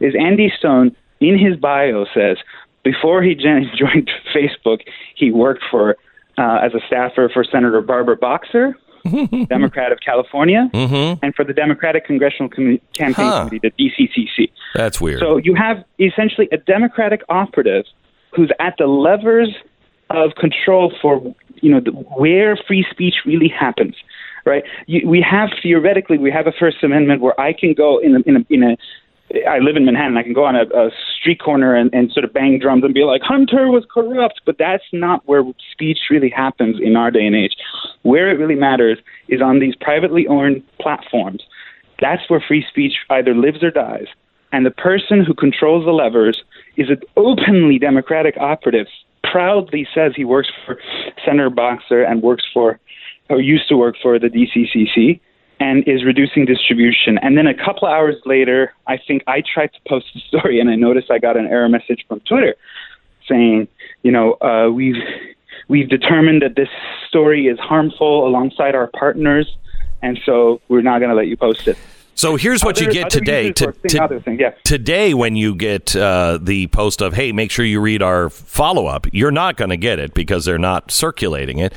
[0.00, 2.38] is Andy Stone, in his bio, says
[2.82, 4.80] before he joined Facebook,
[5.14, 5.96] he worked for
[6.38, 8.76] uh, as a staffer for Senator Barbara Boxer,
[9.48, 11.24] Democrat of California, mm-hmm.
[11.24, 13.48] and for the Democratic Congressional Com- Campaign Huh.
[13.48, 14.50] Committee, the DCCC.
[14.74, 15.20] That's weird.
[15.20, 17.84] So you have essentially a Democratic operative
[18.34, 19.54] who's at the levers
[20.10, 23.96] of control for you know the, where free speech really happens.
[24.44, 24.64] Right?
[24.86, 28.20] You, we have theoretically we have a First Amendment where I can go in a,
[28.20, 28.76] in a, in a
[29.48, 30.16] I live in Manhattan.
[30.16, 32.92] I can go on a, a street corner and, and sort of bang drums and
[32.92, 34.42] be like, Hunter was corrupt.
[34.44, 37.56] But that's not where speech really happens in our day and age.
[38.02, 41.42] Where it really matters is on these privately owned platforms.
[42.00, 44.06] That's where free speech either lives or dies.
[44.52, 46.42] And the person who controls the levers
[46.76, 48.86] is an openly Democratic operative,
[49.24, 50.78] proudly says he works for
[51.24, 52.78] Senator Boxer and works for,
[53.30, 55.20] or used to work for the DCCC
[55.62, 57.18] and is reducing distribution.
[57.18, 60.58] And then a couple of hours later, I think I tried to post a story
[60.58, 62.56] and I noticed I got an error message from Twitter
[63.28, 63.68] saying,
[64.02, 65.00] you know, uh, we've
[65.68, 66.68] we've determined that this
[67.08, 69.56] story is harmful alongside our partners,
[70.02, 71.78] and so we're not going to let you post it.
[72.16, 73.52] So here's what you get today.
[73.52, 74.50] To, to- other things, yeah.
[74.64, 78.86] Today, when you get uh, the post of, hey, make sure you read our follow
[78.86, 81.72] up, you're not going to get it because they're not circulating it.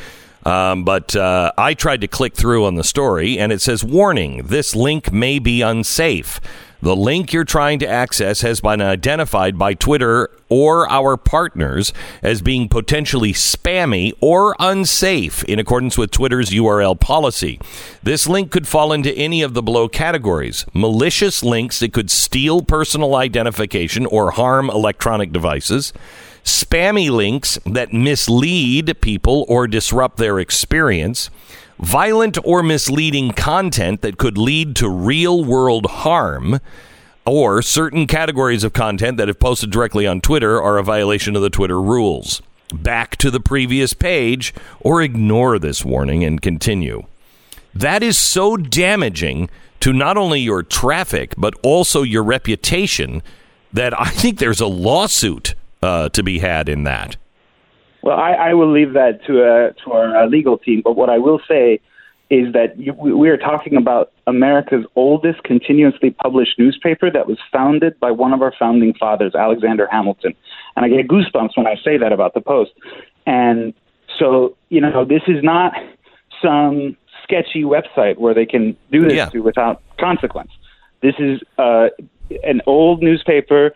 [0.46, 4.44] Um, but uh, I tried to click through on the story, and it says, warning,
[4.46, 6.40] this link may be unsafe.
[6.82, 12.44] The link you're trying to access has been identified by Twitter or our partners as
[12.44, 17.60] being potentially spammy or unsafe in accordance with Twitter's URL policy.
[18.04, 22.62] This link could fall into any of the below categories malicious links that could steal
[22.62, 25.92] personal identification or harm electronic devices,
[26.46, 31.30] spammy links that mislead people or disrupt their experience
[31.80, 36.60] violent or misleading content that could lead to real world harm,
[37.26, 41.42] or certain categories of content that, if posted directly on Twitter, are a violation of
[41.42, 42.42] the Twitter rules.
[42.74, 47.04] Back to the previous page, or ignore this warning and continue.
[47.74, 49.50] That is so damaging
[49.82, 53.22] to not only your traffic, but also your reputation
[53.74, 57.15] that I think there's a lawsuit uh, to be had in that.
[58.02, 60.82] Well, I, I will leave that to uh, to our uh, legal team.
[60.84, 61.80] But what I will say
[62.30, 67.38] is that you, we, we are talking about America's oldest continuously published newspaper that was
[67.52, 70.34] founded by one of our founding fathers, Alexander Hamilton.
[70.76, 72.71] And I get goosebumps when I say that about the Post.
[73.26, 73.74] And
[74.19, 75.74] so, you know, this is not
[76.41, 79.30] some sketchy website where they can do this Yeah.
[79.30, 80.52] to without consequence.
[81.02, 81.88] This is uh,
[82.43, 83.74] an old newspaper,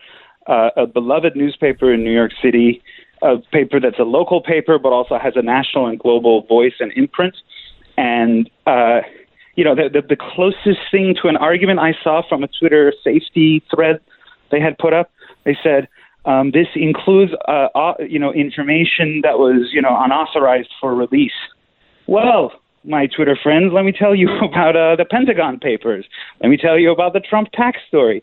[0.50, 2.82] uh, a beloved newspaper in New York City.
[3.22, 6.92] a paper that's a local paper, but also has a national and global voice and
[6.96, 7.36] imprint.
[7.96, 9.00] And uh,
[9.56, 12.92] you know, the, the the closest thing to an argument I saw from a Twitter
[13.04, 14.00] safety thread
[14.50, 15.10] they had put up,
[15.44, 15.88] they said.
[16.26, 21.32] Um, this includes, uh, uh, you know, information that was, you know, unauthorized for release.
[22.06, 22.52] Well,
[22.84, 26.04] my Twitter friends, let me tell you about uh, the Pentagon Papers.
[26.42, 28.22] Let me tell you about the Trump tax story.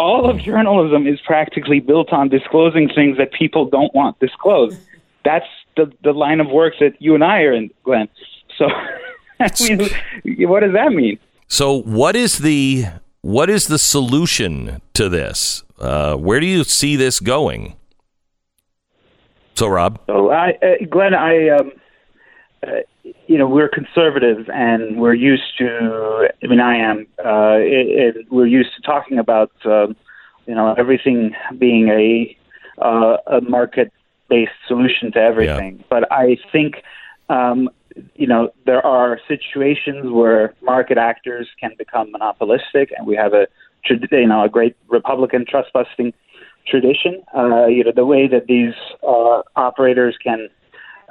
[0.00, 4.78] All of journalism is practically built on disclosing things that people don't want disclosed.
[5.26, 5.44] That's
[5.76, 8.08] the the line of work that you and I are in, Glenn.
[8.56, 8.66] So,
[9.40, 11.18] I mean, what does that mean?
[11.48, 12.86] So, what is the
[13.20, 15.64] what is the solution to this?
[15.78, 17.76] Uh, where do you see this going?
[19.54, 19.98] Sohrab.
[20.06, 21.72] So, I, uh, Glenn, I, um,
[22.66, 22.70] uh,
[23.26, 26.28] you know, we're conservative and we're used to.
[26.42, 27.06] I mean, I am.
[27.18, 29.96] Uh, it, it, we're used to talking about, um,
[30.46, 32.36] you know, everything being a
[32.82, 35.78] uh, a market-based solution to everything.
[35.78, 35.84] Yeah.
[35.88, 36.82] But I think.
[37.28, 37.70] Um,
[38.14, 43.46] you know, there are situations where market actors can become monopolistic, and we have a
[43.88, 46.12] you know, a great Republican trust busting
[46.66, 47.22] tradition.
[47.36, 50.59] Uh, you know, the way that these uh, operators can uh, uh,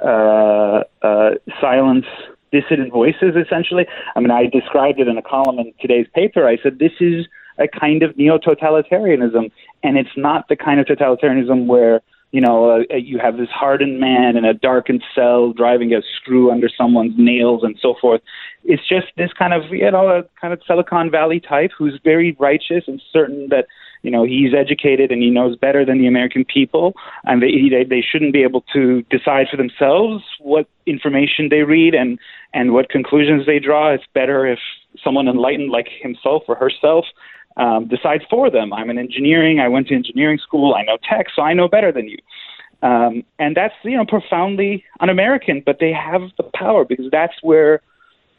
[0.02, 2.06] Uh, uh, silence
[2.52, 3.86] dissident voices, essentially.
[4.16, 6.48] I mean, I described it in a column in today's paper.
[6.48, 7.26] I said this is
[7.58, 9.50] a kind of neo totalitarianism,
[9.82, 12.00] and it's not the kind of totalitarianism where
[12.32, 16.00] you know, uh, uh, you have this hardened man in a darkened cell driving a
[16.16, 18.20] screw under someone's nails and so forth.
[18.64, 22.36] It's just this kind of, you know, a kind of Silicon Valley type who's very
[22.38, 23.66] righteous and certain that,
[24.02, 27.84] you know, he's educated and he knows better than the American people, and they they,
[27.84, 32.18] they shouldn't be able to decide for themselves what information they read and
[32.54, 33.92] and what conclusions they draw.
[33.92, 34.58] It's better if
[35.04, 37.04] someone enlightened like himself or herself
[37.56, 38.72] um, decide for them.
[38.72, 39.60] I'm an engineering.
[39.60, 40.74] I went to engineering school.
[40.74, 42.18] I know tech, so I know better than you.
[42.82, 47.82] Um, and that's you know profoundly un-American, but they have the power because that's where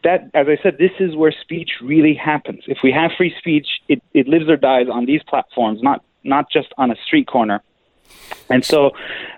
[0.04, 2.64] that, as I said, this is where speech really happens.
[2.68, 6.52] If we have free speech, it, it lives or dies on these platforms, not not
[6.52, 7.62] just on a street corner.
[8.50, 8.92] And so,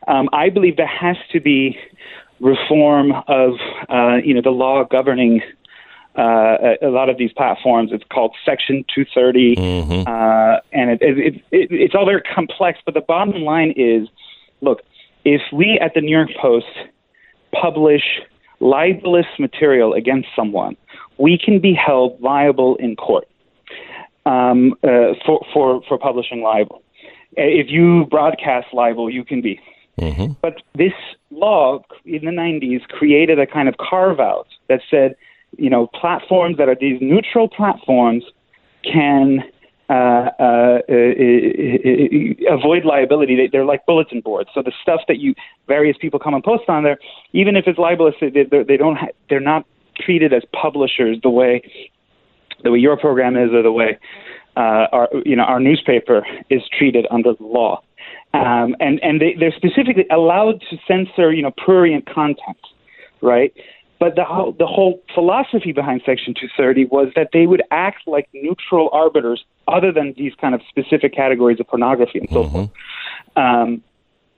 [0.07, 1.77] um, I believe there has to be
[2.39, 3.53] reform of
[3.89, 5.41] uh, you know the law governing
[6.17, 7.91] uh, a, a, lot of these platforms.
[7.91, 10.07] It's called Section 230, mm-hmm.
[10.07, 12.79] uh, and it, it, it, it's all very complex.
[12.85, 14.07] But the bottom line is,
[14.61, 14.81] look,
[15.25, 16.67] if we at the New York Post
[17.59, 18.03] publish
[18.63, 20.75] libelous material against someone,
[21.17, 23.27] we can be held liable in court
[24.25, 26.81] um, uh, for, for for publishing libel.
[27.35, 29.59] If you broadcast libel, you can be.
[29.99, 30.33] Mm-hmm.
[30.41, 30.93] But this
[31.29, 35.15] law in the 90s created a kind of carve out that said
[35.57, 38.23] you know, platforms that are these neutral platforms
[38.83, 39.43] can
[39.89, 43.49] uh, uh, uh, uh avoid liability.
[43.51, 44.49] They, are like bulletin boards.
[44.53, 45.35] So the stuff that you
[45.67, 46.97] various people come and post on there,
[47.33, 49.65] even if it's libelous, they, they don't ha- they're not
[49.99, 51.61] treated as publishers the way
[52.63, 53.97] the way your program is, or the way
[54.55, 57.81] uh, our you know our newspaper is treated under the law.
[58.33, 62.57] Um, and and they, they're specifically allowed to censor you know prurient content,
[63.21, 63.53] right?
[64.03, 68.27] But the whole, the whole philosophy behind Section 230 was that they would act like
[68.33, 72.51] neutral arbiters, other than these kind of specific categories of pornography and so mm-hmm.
[72.51, 72.69] forth.
[73.37, 73.81] Um,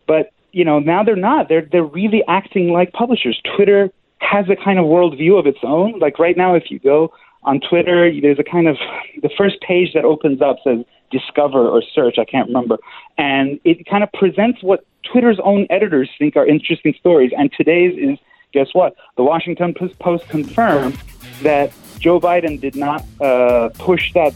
[0.05, 1.49] but you know now they're not.
[1.49, 3.41] They're they're really acting like publishers.
[3.55, 5.97] Twitter has a kind of worldview of its own.
[5.97, 8.77] Like right now, if you go on Twitter, there's a kind of
[9.23, 12.19] the first page that opens up says discover or search.
[12.19, 12.77] I can't remember,
[13.17, 17.31] and it kind of presents what Twitter's own editors think are interesting stories.
[17.35, 18.19] And today's is
[18.55, 18.95] guess what?
[19.17, 20.97] The Washington Post confirmed
[21.41, 24.33] that Joe Biden did not uh, push that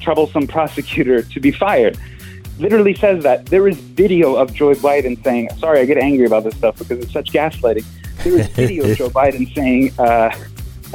[0.00, 1.98] troublesome prosecutor to be fired.
[2.58, 3.46] Literally says that.
[3.46, 6.98] There is video of Joe Biden saying, sorry, I get angry about this stuff because
[7.00, 7.84] it's such gaslighting.
[8.24, 10.30] There is video of Joe Biden saying, uh,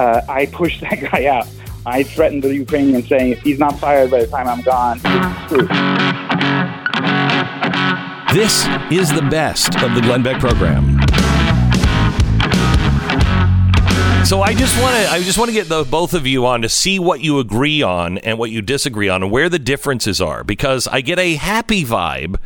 [0.01, 1.47] uh, I pushed that guy out.
[1.85, 5.47] I threatened the Ukrainian saying, if he's not fired by the time I'm gone, it's
[5.49, 5.67] true.
[8.33, 10.99] This is the best of the Glenn Beck program.
[14.26, 16.61] So I just want to I just want to get the both of you on
[16.61, 20.22] to see what you agree on and what you disagree on and where the differences
[20.22, 22.38] are because I get a happy vibe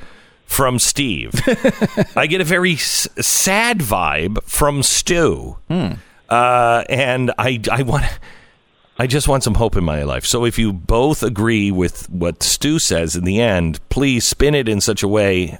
[0.45, 1.34] from Steve.
[2.15, 5.57] I get a very s- sad vibe from Stu.
[5.67, 5.93] Hmm.
[6.30, 8.05] Uh, and I I want
[8.97, 10.26] I just want some hope in my life.
[10.26, 14.69] So if you both agree with what Stu says in the end, please spin it
[14.69, 15.59] in such a way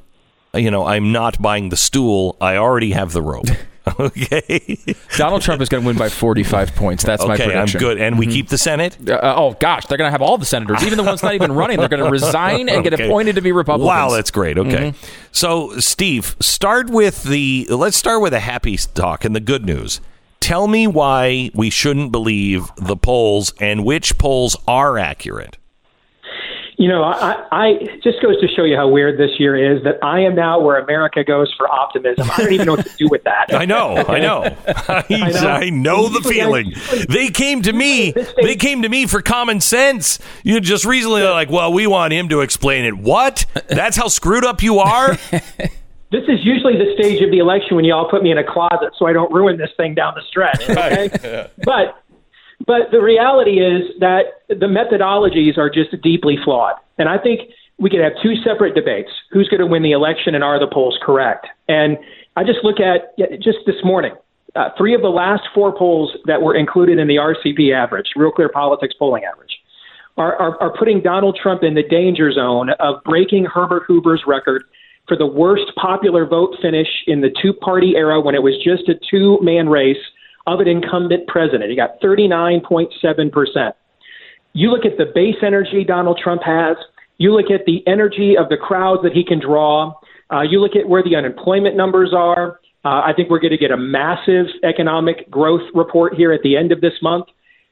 [0.56, 2.38] you know, I'm not buying the stool.
[2.40, 3.48] I already have the rope.
[4.00, 4.78] Okay.
[5.18, 7.04] Donald Trump is going to win by 45 points.
[7.04, 7.80] That's my okay, I'm prediction.
[7.80, 7.98] good.
[8.00, 8.34] And we mm-hmm.
[8.34, 8.98] keep the Senate?
[9.08, 11.34] Uh, uh oh gosh, they're going to have all the senators, even the ones not
[11.34, 11.80] even running.
[11.80, 13.06] They're going to resign and get Okay.
[13.06, 13.88] appointed to be Republicans.
[13.88, 14.58] Wow, that's great.
[14.58, 14.92] Okay.
[14.92, 15.08] Mm-hmm.
[15.32, 20.00] So, Steve, start with the let's start with a happy talk and the good news.
[20.40, 25.58] Tell me why we shouldn't believe the polls and which polls are accurate.
[26.84, 29.82] You know, I, I it just goes to show you how weird this year is
[29.86, 32.30] that I am now where America goes for optimism.
[32.30, 33.46] I don't even know what to do with that.
[33.56, 35.48] I know, I know, I, know.
[35.48, 36.74] I know the feeling.
[37.08, 38.12] They came to me.
[38.12, 40.20] They came to me for common sense.
[40.44, 42.98] You just recently they're like, well, we want him to explain it.
[42.98, 43.46] What?
[43.70, 45.18] That's how screwed up you are.
[46.14, 48.44] This is usually the stage of the election when you all put me in a
[48.44, 50.70] closet so I don't ruin this thing down the stretch.
[50.70, 51.50] Okay?
[51.64, 52.03] but
[52.66, 56.76] but the reality is that the methodologies are just deeply flawed.
[56.98, 57.42] And I think
[57.78, 59.10] we could have two separate debates.
[59.32, 61.48] Who's going to win the election and are the polls correct?
[61.68, 61.98] And
[62.36, 64.14] I just look at just this morning,
[64.56, 68.32] uh, three of the last four polls that were included in the RCP average, Real
[68.32, 69.52] Clear Politics polling average,
[70.18, 74.64] are, are, are putting Donald Trump in the danger zone of breaking Herbert Hoover's record
[75.08, 78.88] for the worst popular vote finish in the two party era when it was just
[78.88, 79.98] a two man race
[80.48, 81.70] of an incumbent president.
[81.70, 83.74] He got 39.7%.
[84.54, 86.78] You look at the base energy Donald Trump has,
[87.18, 89.94] you look at the energy of the crowds that he can draw,
[90.32, 92.60] uh, you look at where the unemployment numbers are.
[92.86, 96.58] Uh, I think we're going to get a massive economic growth report here at the
[96.58, 97.28] end of this month.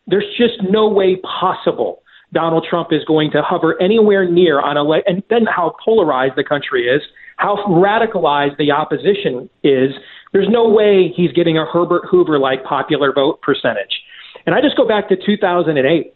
[0.07, 2.01] There's just no way possible
[2.33, 6.35] Donald Trump is going to hover anywhere near on a le- and then how polarized
[6.37, 7.01] the country is,
[7.37, 9.91] how radicalized the opposition is.
[10.31, 14.01] There's no way he's getting a Herbert Hoover like popular vote percentage.
[14.45, 16.13] And I just go back to 2008.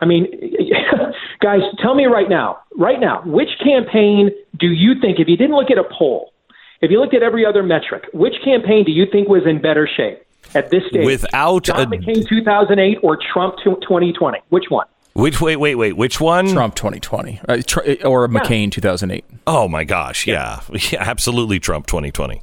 [0.00, 0.26] I mean,
[1.40, 5.56] guys, tell me right now, right now, which campaign do you think, if you didn't
[5.56, 6.32] look at a poll,
[6.80, 9.88] if you looked at every other metric, which campaign do you think was in better
[9.88, 10.22] shape
[10.54, 11.04] at this stage?
[11.04, 14.38] Without John a- McCain 2008 or Trump 2020?
[14.50, 14.86] Which one?
[15.14, 15.94] Which wait, wait, wait.
[15.96, 16.46] Which one?
[16.46, 19.24] Trump 2020 uh, tr- or McCain 2008.
[19.48, 20.60] Oh my gosh, yeah,
[20.92, 21.58] yeah, absolutely.
[21.58, 22.40] Trump 2020.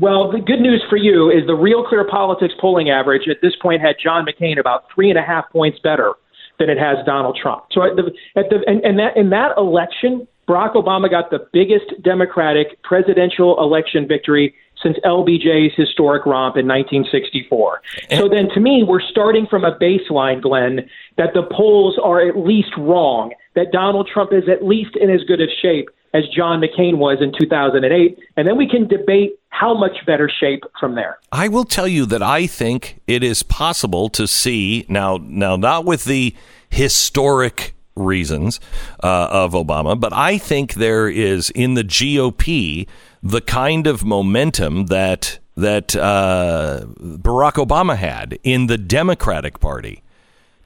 [0.00, 3.54] Well, the good news for you is the Real Clear Politics polling average at this
[3.62, 6.12] point had John McCain about three and a half points better
[6.58, 7.64] than it has Donald Trump.
[7.72, 11.48] So at the, at the and, and that in that election, Barack Obama got the
[11.52, 17.82] biggest Democratic presidential election victory since LBJ's historic romp in 1964.
[18.16, 22.36] So then, to me, we're starting from a baseline, Glenn, that the polls are at
[22.36, 26.60] least wrong, that Donald Trump is at least in as good of shape as John
[26.60, 31.18] McCain was in 2008, and then we can debate how much better shape from there.
[31.32, 35.18] I will tell you that I think it is possible to see now.
[35.20, 36.34] Now, not with the
[36.70, 38.60] historic reasons
[39.02, 42.86] uh, of Obama, but I think there is in the GOP
[43.30, 50.02] the kind of momentum that that uh, Barack Obama had in the Democratic Party,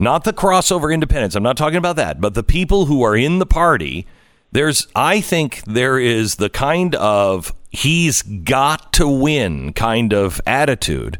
[0.00, 1.36] not the crossover independents.
[1.36, 4.06] I'm not talking about that, but the people who are in the party.
[4.52, 11.18] There's, I think, there is the kind of he's got to win kind of attitude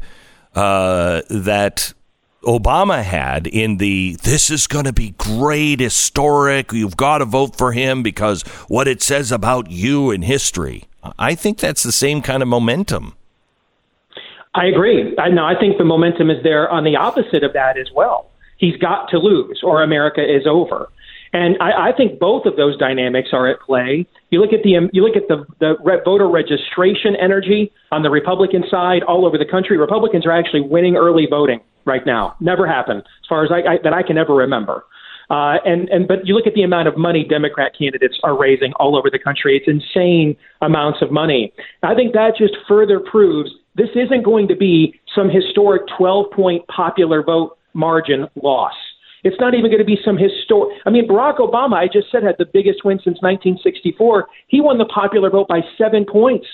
[0.53, 1.93] uh, that
[2.43, 6.73] Obama had in the this is going to be great, historic.
[6.73, 10.89] You've got to vote for him because what it says about you in history.
[11.17, 13.15] I think that's the same kind of momentum.
[14.53, 15.15] I agree.
[15.17, 15.45] I know.
[15.45, 18.29] I think the momentum is there on the opposite of that as well.
[18.57, 20.89] He's got to lose, or America is over.
[21.33, 24.05] And I, I think both of those dynamics are at play.
[24.29, 28.09] You look at the um, you look at the the voter registration energy on the
[28.09, 29.77] Republican side all over the country.
[29.77, 32.35] Republicans are actually winning early voting right now.
[32.41, 34.83] Never happened as far as I, I that I can ever remember.
[35.31, 38.73] Uh, and and but you look at the amount of money Democrat candidates are raising
[38.73, 39.55] all over the country.
[39.55, 41.53] It's insane amounts of money.
[41.83, 46.67] I think that just further proves this isn't going to be some historic 12 point
[46.67, 48.73] popular vote margin loss.
[49.23, 50.75] It's not even going to be some historic.
[50.85, 54.27] I mean, Barack Obama, I just said, had the biggest win since 1964.
[54.47, 56.47] He won the popular vote by seven points.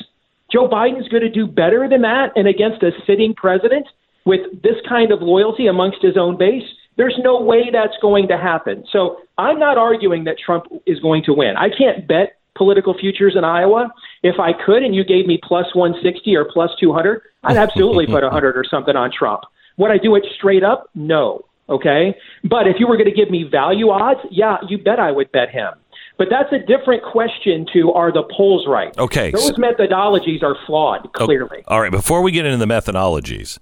[0.51, 3.87] Joe Biden's going to do better than that, and against a sitting president
[4.25, 6.67] with this kind of loyalty amongst his own base,
[6.97, 8.83] there's no way that's going to happen.
[8.91, 11.55] So I'm not arguing that Trump is going to win.
[11.57, 13.89] I can't bet political futures in Iowa.
[14.23, 18.23] If I could, and you gave me plus 160 or plus 200, I'd absolutely put
[18.23, 19.41] 100 or something on Trump.
[19.77, 20.89] Would I do it straight up?
[20.95, 21.45] No.
[21.69, 22.15] Okay.
[22.43, 25.31] But if you were going to give me value odds, yeah, you bet I would
[25.31, 25.73] bet him.
[26.17, 28.97] But that's a different question to are the polls right?
[28.97, 31.63] Okay, Those methodologies are flawed, oh, clearly.
[31.67, 33.59] All right, before we get into the methodologies,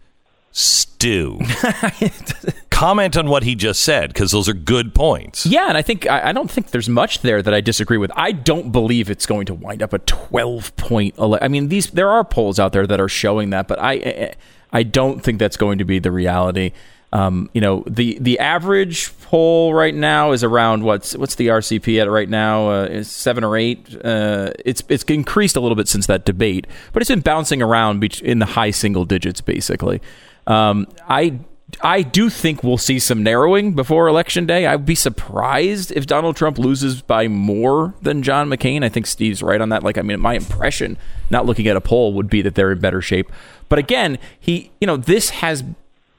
[0.58, 1.38] Stu.
[2.70, 5.46] Comment on what he just said because those are good points.
[5.46, 8.10] Yeah, and I think I, I, don't think there's much there that I disagree with.
[8.16, 11.16] I don't believe it's going to wind up a 12 point.
[11.20, 14.34] Ele- I mean, these there are polls out there that are showing that, but I
[14.72, 16.72] I don't think that's going to be the reality.
[17.12, 22.02] Um, you know, the the average poll right now is around what's what's the RCP
[22.02, 22.70] at right now?
[22.70, 23.94] Uh, is seven or eight.
[24.06, 28.02] Uh, it's it's increased a little bit since that debate, but it's been bouncing around
[28.22, 30.02] in the high single digits, basically.
[30.48, 31.40] Um, I
[31.82, 34.66] I do think we'll see some narrowing before election day.
[34.66, 38.84] I'd be surprised if Donald Trump loses by more than John McCain.
[38.84, 39.84] I think Steve's right on that.
[39.84, 40.98] Like, I mean, my impression,
[41.30, 43.32] not looking at a poll, would be that they're in better shape.
[43.68, 45.64] But again, he, you know, this has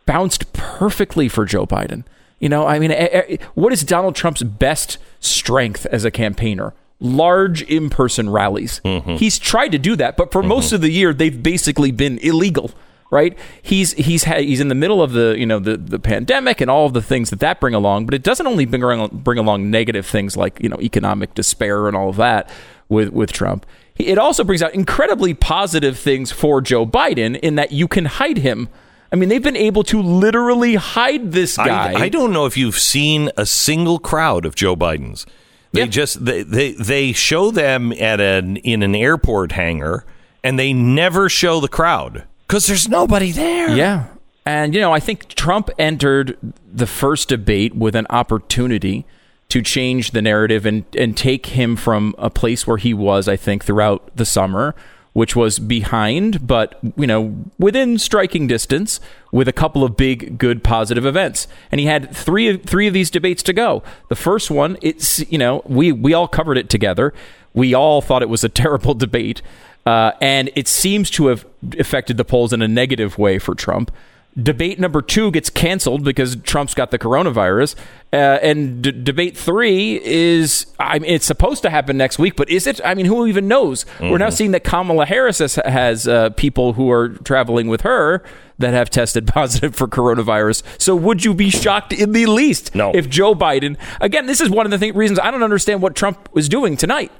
[0.05, 2.05] bounced perfectly for Joe Biden.
[2.39, 6.75] You know, I mean, what is Donald Trump's best strength as a campaigner?
[7.01, 8.81] Large in person rallies.
[8.85, 9.17] Mm-hmm.
[9.17, 10.49] He's tried to do that, but for mm-hmm.
[10.49, 12.73] most of the year, they've basically been illegal
[13.17, 13.37] right?
[13.63, 16.71] He's he's had, he's in the middle of the you know the, the pandemic and
[16.71, 19.71] all of the things that that bring along, but it doesn't only bring bring along
[19.71, 22.51] negative things like you know economic despair and all of that
[22.91, 23.65] with with Trump.
[23.97, 28.37] It also brings out incredibly positive things for Joe Biden in that you can hide
[28.37, 28.69] him.
[29.11, 31.93] I mean, they've been able to literally hide this guy.
[31.93, 35.25] I, I don't know if you've seen a single crowd of Joe Biden's.
[35.73, 35.87] They yeah.
[35.87, 40.05] just they, they they show them at an in an airport hangar,
[40.45, 42.25] and they never show the crowd.
[42.47, 43.71] Because there's nobody there.
[43.71, 44.07] Yeah.
[44.45, 46.39] And, you know, I think Trump entered
[46.73, 49.05] the first debate with an opportunity
[49.49, 53.37] to change the narrative and, and take him from a place where he was, I
[53.37, 54.75] think, throughout the summer,
[55.13, 59.01] which was behind, but, you know, within striking distance
[59.33, 61.49] with a couple of big, good, positive events.
[61.73, 63.83] And he had three, three of these debates to go.
[64.09, 67.15] The first one, it's, you know, we, we all covered it together.
[67.55, 69.43] We all thought it was a terrible debate.
[69.87, 71.47] Uh, and it seems to have
[71.79, 73.93] affected the polls in a negative way for Trump.
[74.41, 77.75] Debate number two gets canceled because Trump's got the coronavirus,
[78.13, 82.51] uh, and d- debate three is I mean it's supposed to happen next week, but
[82.51, 82.79] is it?
[82.85, 83.85] I mean, who even knows?
[83.85, 84.11] Mm-hmm.
[84.11, 84.35] We're now mm-hmm.
[84.35, 88.23] seeing that Kamala Harris has, has uh, people who are traveling with her
[88.59, 90.63] that have tested positive for coronavirus.
[90.79, 92.93] So would you be shocked in the least no.
[92.95, 93.79] if Joe Biden?
[94.03, 96.77] Again, this is one of the th- reasons I don't understand what Trump was doing
[96.77, 97.11] tonight.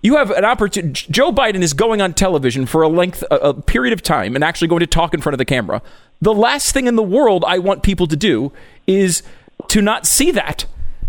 [0.00, 1.06] You have an opportunity.
[1.10, 4.44] Joe Biden is going on television for a length, a, a period of time, and
[4.44, 5.82] actually going to talk in front of the camera.
[6.20, 8.52] The last thing in the world I want people to do
[8.86, 9.22] is
[9.68, 10.66] to not see that.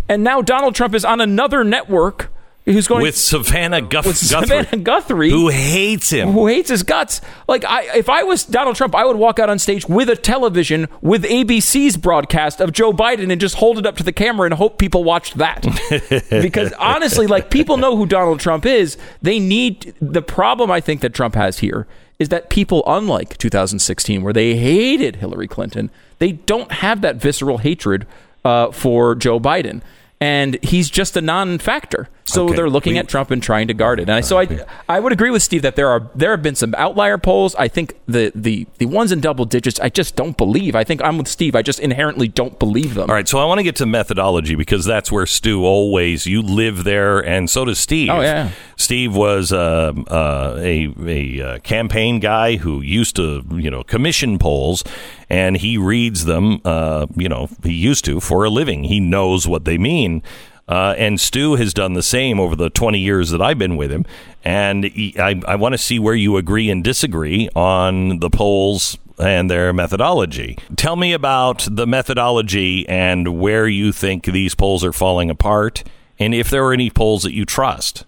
[0.07, 2.31] And now Donald Trump is on another network
[2.74, 7.22] who's going with Savannah, Guth- with Savannah Guthrie, who hates him, who hates his guts.
[7.47, 10.15] Like I, if I was Donald Trump, I would walk out on stage with a
[10.15, 14.45] television with ABC's broadcast of Joe Biden and just hold it up to the camera
[14.45, 15.61] and hope people watched that.
[16.30, 18.97] because honestly, like people know who Donald Trump is.
[19.22, 21.88] They need the problem I think that Trump has here
[22.20, 25.89] is that people, unlike 2016, where they hated Hillary Clinton,
[26.20, 28.05] they don't have that visceral hatred
[28.43, 29.82] uh, for Joe Biden
[30.22, 32.09] and he's just a non-factor.
[32.30, 32.55] So okay.
[32.55, 34.03] they're looking we, at Trump and trying to guard it.
[34.03, 36.55] And I, so I, I would agree with Steve that there are there have been
[36.55, 37.55] some outlier polls.
[37.55, 40.75] I think the the the ones in double digits, I just don't believe.
[40.75, 41.55] I think I'm with Steve.
[41.55, 43.09] I just inherently don't believe them.
[43.09, 46.41] All right, so I want to get to methodology because that's where Stu always you
[46.41, 48.09] live there, and so does Steve.
[48.11, 53.71] Oh yeah, Steve was uh, uh, a a uh, campaign guy who used to you
[53.71, 54.84] know commission polls,
[55.30, 56.61] and he reads them.
[56.63, 58.84] Uh, you know, he used to for a living.
[58.84, 60.21] He knows what they mean.
[60.70, 63.91] Uh, and Stu has done the same over the 20 years that I've been with
[63.91, 64.05] him.
[64.45, 68.97] And he, I, I want to see where you agree and disagree on the polls
[69.17, 70.57] and their methodology.
[70.76, 75.84] Tell me about the methodology and where you think these polls are falling apart,
[76.20, 78.05] and if there are any polls that you trust.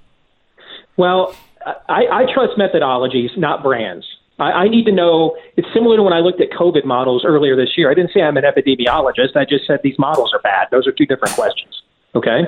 [0.95, 1.36] Well,
[1.66, 4.05] I, I trust methodologies, not brands.
[4.39, 5.36] I, I need to know.
[5.57, 7.91] It's similar to when I looked at COVID models earlier this year.
[7.91, 9.36] I didn't say I'm an epidemiologist.
[9.36, 10.68] I just said these models are bad.
[10.72, 11.80] Those are two different questions.
[12.16, 12.41] Okay?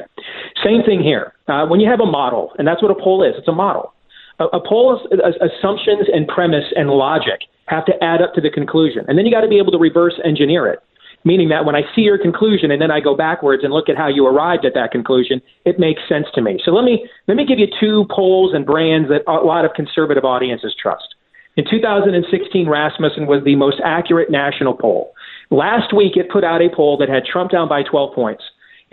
[0.64, 1.34] Same thing here.
[1.48, 3.94] Uh, when you have a model, and that's what a poll is, it's a model.
[4.40, 8.42] A, a poll is uh, assumptions and premise and logic have to add up to
[8.42, 9.06] the conclusion.
[9.08, 10.80] And then you got to be able to reverse engineer it,
[11.24, 13.96] meaning that when I see your conclusion and then I go backwards and look at
[13.96, 16.60] how you arrived at that conclusion, it makes sense to me.
[16.64, 19.72] So let me let me give you two polls and brands that a lot of
[19.76, 21.16] conservative audiences trust.
[21.56, 25.14] In 2016, Rasmussen was the most accurate national poll.
[25.52, 28.44] Last week, it put out a poll that had Trump down by 12 points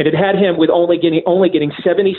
[0.01, 2.17] and it had him with only getting only getting 76%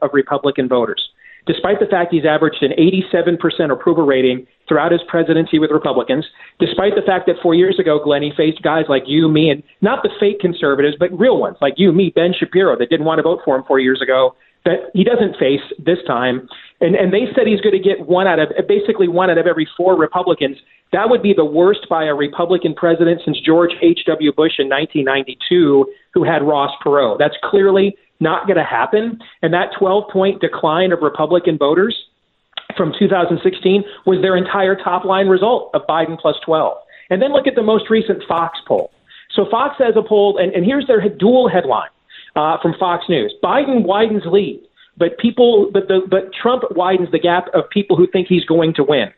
[0.00, 1.10] of Republican voters,
[1.46, 6.24] despite the fact he's averaged an 87% approval rating throughout his presidency with Republicans,
[6.58, 9.62] despite the fact that four years ago, Glenn, he faced guys like you, me, and
[9.82, 13.18] not the fake conservatives, but real ones like you, me, Ben Shapiro, that didn't want
[13.18, 14.34] to vote for him four years ago
[14.64, 16.48] that he doesn't face this time.
[16.80, 19.46] And, and they said he's going to get one out of basically one out of
[19.46, 20.56] every four Republicans.
[20.92, 24.32] That would be the worst by a Republican president since George H.W.
[24.32, 27.18] Bush in 1992, who had Ross Perot.
[27.18, 29.18] That's clearly not going to happen.
[29.42, 31.96] And that 12 point decline of Republican voters
[32.76, 36.76] from 2016 was their entire top line result of Biden plus 12.
[37.10, 38.90] And then look at the most recent Fox poll.
[39.34, 41.88] So Fox has a poll, and, and here's their dual headline
[42.36, 44.60] uh, from Fox News: Biden widens lead,
[44.96, 48.74] but people, but the, but Trump widens the gap of people who think he's going
[48.74, 49.12] to win.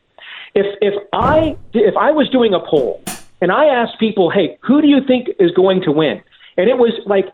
[0.55, 3.03] If if I if I was doing a poll
[3.41, 6.23] and I asked people, hey, who do you think is going to win?
[6.57, 7.27] And it was like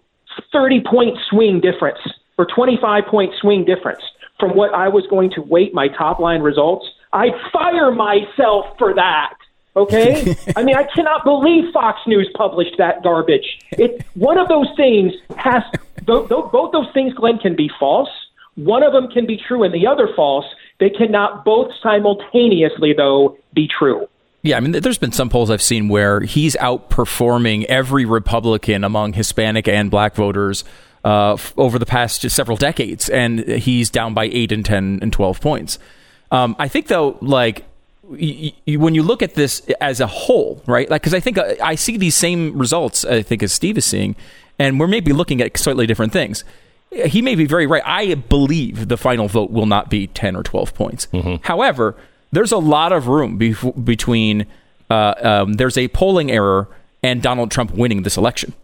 [0.52, 1.98] 30 point swing difference
[2.38, 4.02] or 25 point swing difference
[4.38, 6.86] from what I was going to weight my top line results.
[7.12, 9.34] I'd fire myself for that.
[9.76, 10.36] Okay?
[10.56, 13.58] I mean, I cannot believe Fox News published that garbage.
[13.72, 15.62] It one of those things has
[16.06, 18.08] th- th- both those things, Glenn, can be false.
[18.56, 20.44] One of them can be true, and the other false.
[20.80, 24.08] They cannot both simultaneously, though, be true.
[24.42, 29.12] Yeah, I mean, there's been some polls I've seen where he's outperforming every Republican among
[29.12, 30.64] Hispanic and Black voters
[31.04, 35.12] uh, f- over the past several decades, and he's down by eight and ten and
[35.12, 35.78] twelve points.
[36.30, 37.64] Um, I think though, like
[38.10, 40.88] y- y- when you look at this as a whole, right?
[40.90, 43.04] Like, because I think uh, I see these same results.
[43.04, 44.16] I think as Steve is seeing,
[44.58, 46.44] and we're maybe looking at slightly different things.
[46.90, 47.82] He may be very right.
[47.86, 51.06] I believe the final vote will not be ten or twelve points.
[51.42, 51.94] However,
[52.32, 54.46] there's a lot of room bef- between
[54.90, 56.66] uh, um, there's a polling error
[57.02, 58.54] and Donald Trump winning this election.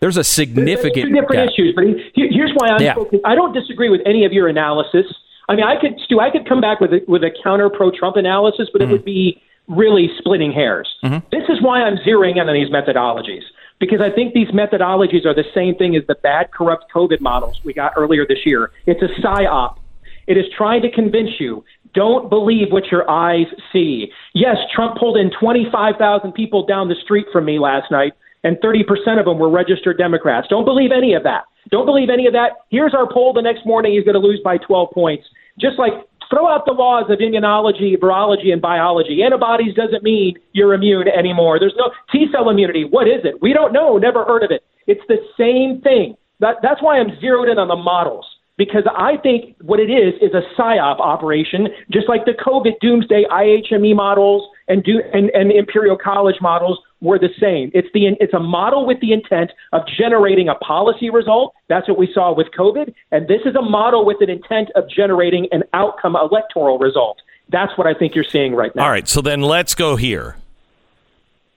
[0.00, 1.48] There's a significant Two different gap.
[1.52, 2.80] issues, but he- here's why I'm.
[2.82, 2.94] Yeah.
[2.94, 3.22] focused.
[3.24, 5.04] I don't disagree with any of your analysis.
[5.48, 7.90] I mean, I could, Stu, I could come back with a, with a counter pro
[7.90, 8.92] Trump analysis, but it mm-hmm.
[8.92, 10.88] would be really splitting hairs.
[11.04, 11.26] Mm-hmm.
[11.30, 13.42] This is why I'm zeroing in on these methodologies
[13.78, 17.60] because I think these methodologies are the same thing as the bad, corrupt COVID models
[17.64, 18.72] we got earlier this year.
[18.86, 19.78] It's a psyop.
[20.26, 24.12] It is trying to convince you don't believe what your eyes see.
[24.34, 28.12] Yes, Trump pulled in 25,000 people down the street from me last night,
[28.44, 28.82] and 30%
[29.18, 30.46] of them were registered Democrats.
[30.48, 31.44] Don't believe any of that.
[31.70, 32.64] Don't believe any of that.
[32.70, 33.92] Here's our poll the next morning.
[33.92, 35.26] He's going to lose by 12 points.
[35.58, 35.92] Just like
[36.30, 39.22] throw out the laws of immunology, virology, and biology.
[39.22, 41.58] Antibodies doesn't mean you're immune anymore.
[41.58, 42.84] There's no T cell immunity.
[42.84, 43.40] What is it?
[43.40, 43.98] We don't know.
[43.98, 44.64] Never heard of it.
[44.86, 46.16] It's the same thing.
[46.40, 48.26] That, that's why I'm zeroed in on the models
[48.58, 53.24] because I think what it is is a psyop operation, just like the COVID doomsday
[53.30, 57.70] IHME models and, do, and, and Imperial College models were the same.
[57.74, 61.54] It's the it's a model with the intent of generating a policy result.
[61.68, 64.88] That's what we saw with COVID, and this is a model with an intent of
[64.88, 67.18] generating an outcome electoral result.
[67.50, 68.84] That's what I think you're seeing right now.
[68.84, 70.36] All right, so then let's go here.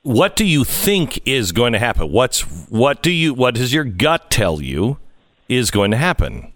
[0.03, 2.11] What do you think is going to happen?
[2.11, 4.97] What's what do you what does your gut tell you
[5.47, 6.51] is going to happen?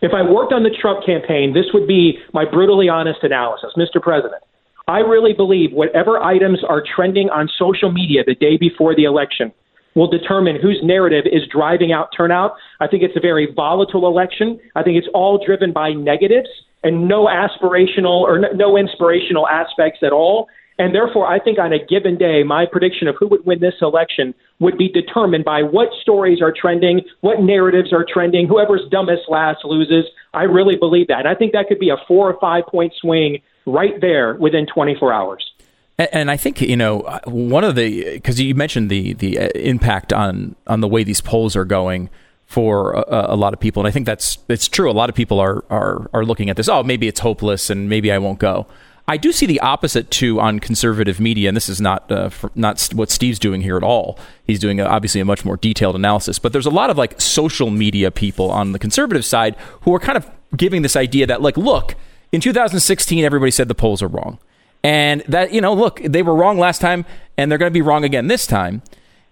[0.00, 3.70] If I worked on the Trump campaign, this would be my brutally honest analysis.
[3.76, 4.02] Mr.
[4.02, 4.42] President,
[4.86, 9.52] I really believe whatever items are trending on social media the day before the election
[9.94, 12.54] will determine whose narrative is driving out turnout.
[12.80, 14.60] I think it's a very volatile election.
[14.74, 16.48] I think it's all driven by negatives
[16.82, 20.48] and no aspirational or no- inspirational aspects at all.
[20.78, 23.74] And therefore, I think on a given day, my prediction of who would win this
[23.80, 28.48] election would be determined by what stories are trending, what narratives are trending.
[28.48, 30.04] Whoever's dumbest last loses.
[30.32, 31.20] I really believe that.
[31.20, 34.66] And I think that could be a four or five point swing right there within
[34.66, 35.48] 24 hours.
[35.96, 40.12] And, I think you know one of the because you mentioned the the uh, impact
[40.12, 42.10] on on the way these polls are going
[42.46, 44.90] for a, a lot of people, and I think that's it's true.
[44.90, 46.68] A lot of people are are are looking at this.
[46.68, 48.66] Oh, maybe it's hopeless, and maybe I won't go.
[49.06, 52.88] I do see the opposite too on conservative media, and this is not uh, not
[52.94, 54.18] what Steve's doing here at all.
[54.46, 57.20] He's doing a, obviously a much more detailed analysis, but there's a lot of like
[57.20, 61.42] social media people on the conservative side who are kind of giving this idea that
[61.42, 61.96] like, look,
[62.32, 64.38] in 2016, everybody said the polls are wrong.
[64.82, 67.06] And that, you know, look, they were wrong last time
[67.38, 68.82] and they're going to be wrong again this time.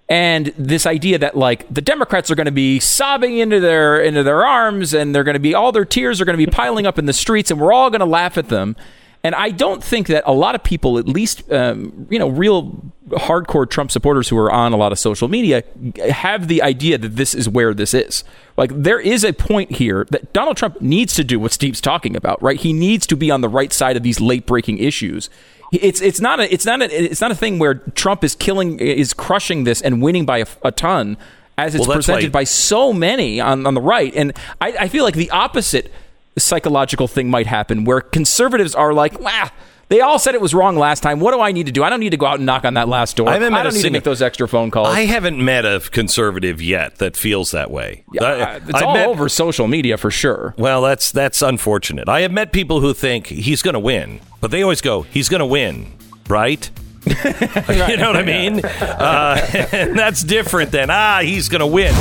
[0.09, 4.23] And this idea that like the Democrats are going to be sobbing into their into
[4.23, 6.87] their arms and they're going to be all their tears are going to be piling
[6.87, 8.77] up in the streets and we're all going to laugh at them.
[9.25, 12.93] And I don't think that a lot of people, at least, um, you know, real
[13.11, 15.62] hardcore Trump supporters who are on a lot of social media,
[16.11, 18.25] have the idea that this is where this is.
[18.57, 22.16] Like, there is a point here that Donald Trump needs to do what Steve's talking
[22.16, 22.59] about, right?
[22.59, 25.31] He needs to be on the right side of these late breaking issues.
[25.73, 28.79] It's it's not a it's not a it's not a thing where Trump is killing
[28.79, 31.16] is crushing this and winning by a, a ton
[31.57, 34.14] as it's Well, presented by so many on, on the right.
[34.14, 35.91] And I, I feel like the opposite
[36.39, 39.51] psychological thing might happen where conservatives are like, wow,
[39.89, 41.20] They all said it was wrong last time.
[41.20, 41.85] What do I need to do?
[41.85, 43.28] I don't need to go out and knock on that last door.
[43.28, 44.89] I haven't met I don't a need to make those extra phone calls.
[44.89, 48.05] I haven't met a conservative yet that feels that way.
[48.18, 50.55] I- Uh, it's I've all met- over social media for sure.
[50.57, 52.09] Well, that's that's unfortunate.
[52.09, 55.28] I have met people who think he's going to win, but they always go, "He's
[55.28, 55.93] going to win,"
[56.26, 56.70] right?
[57.05, 58.64] you know what I mean?
[58.64, 61.93] Uh, and that's different than ah, he's going to win.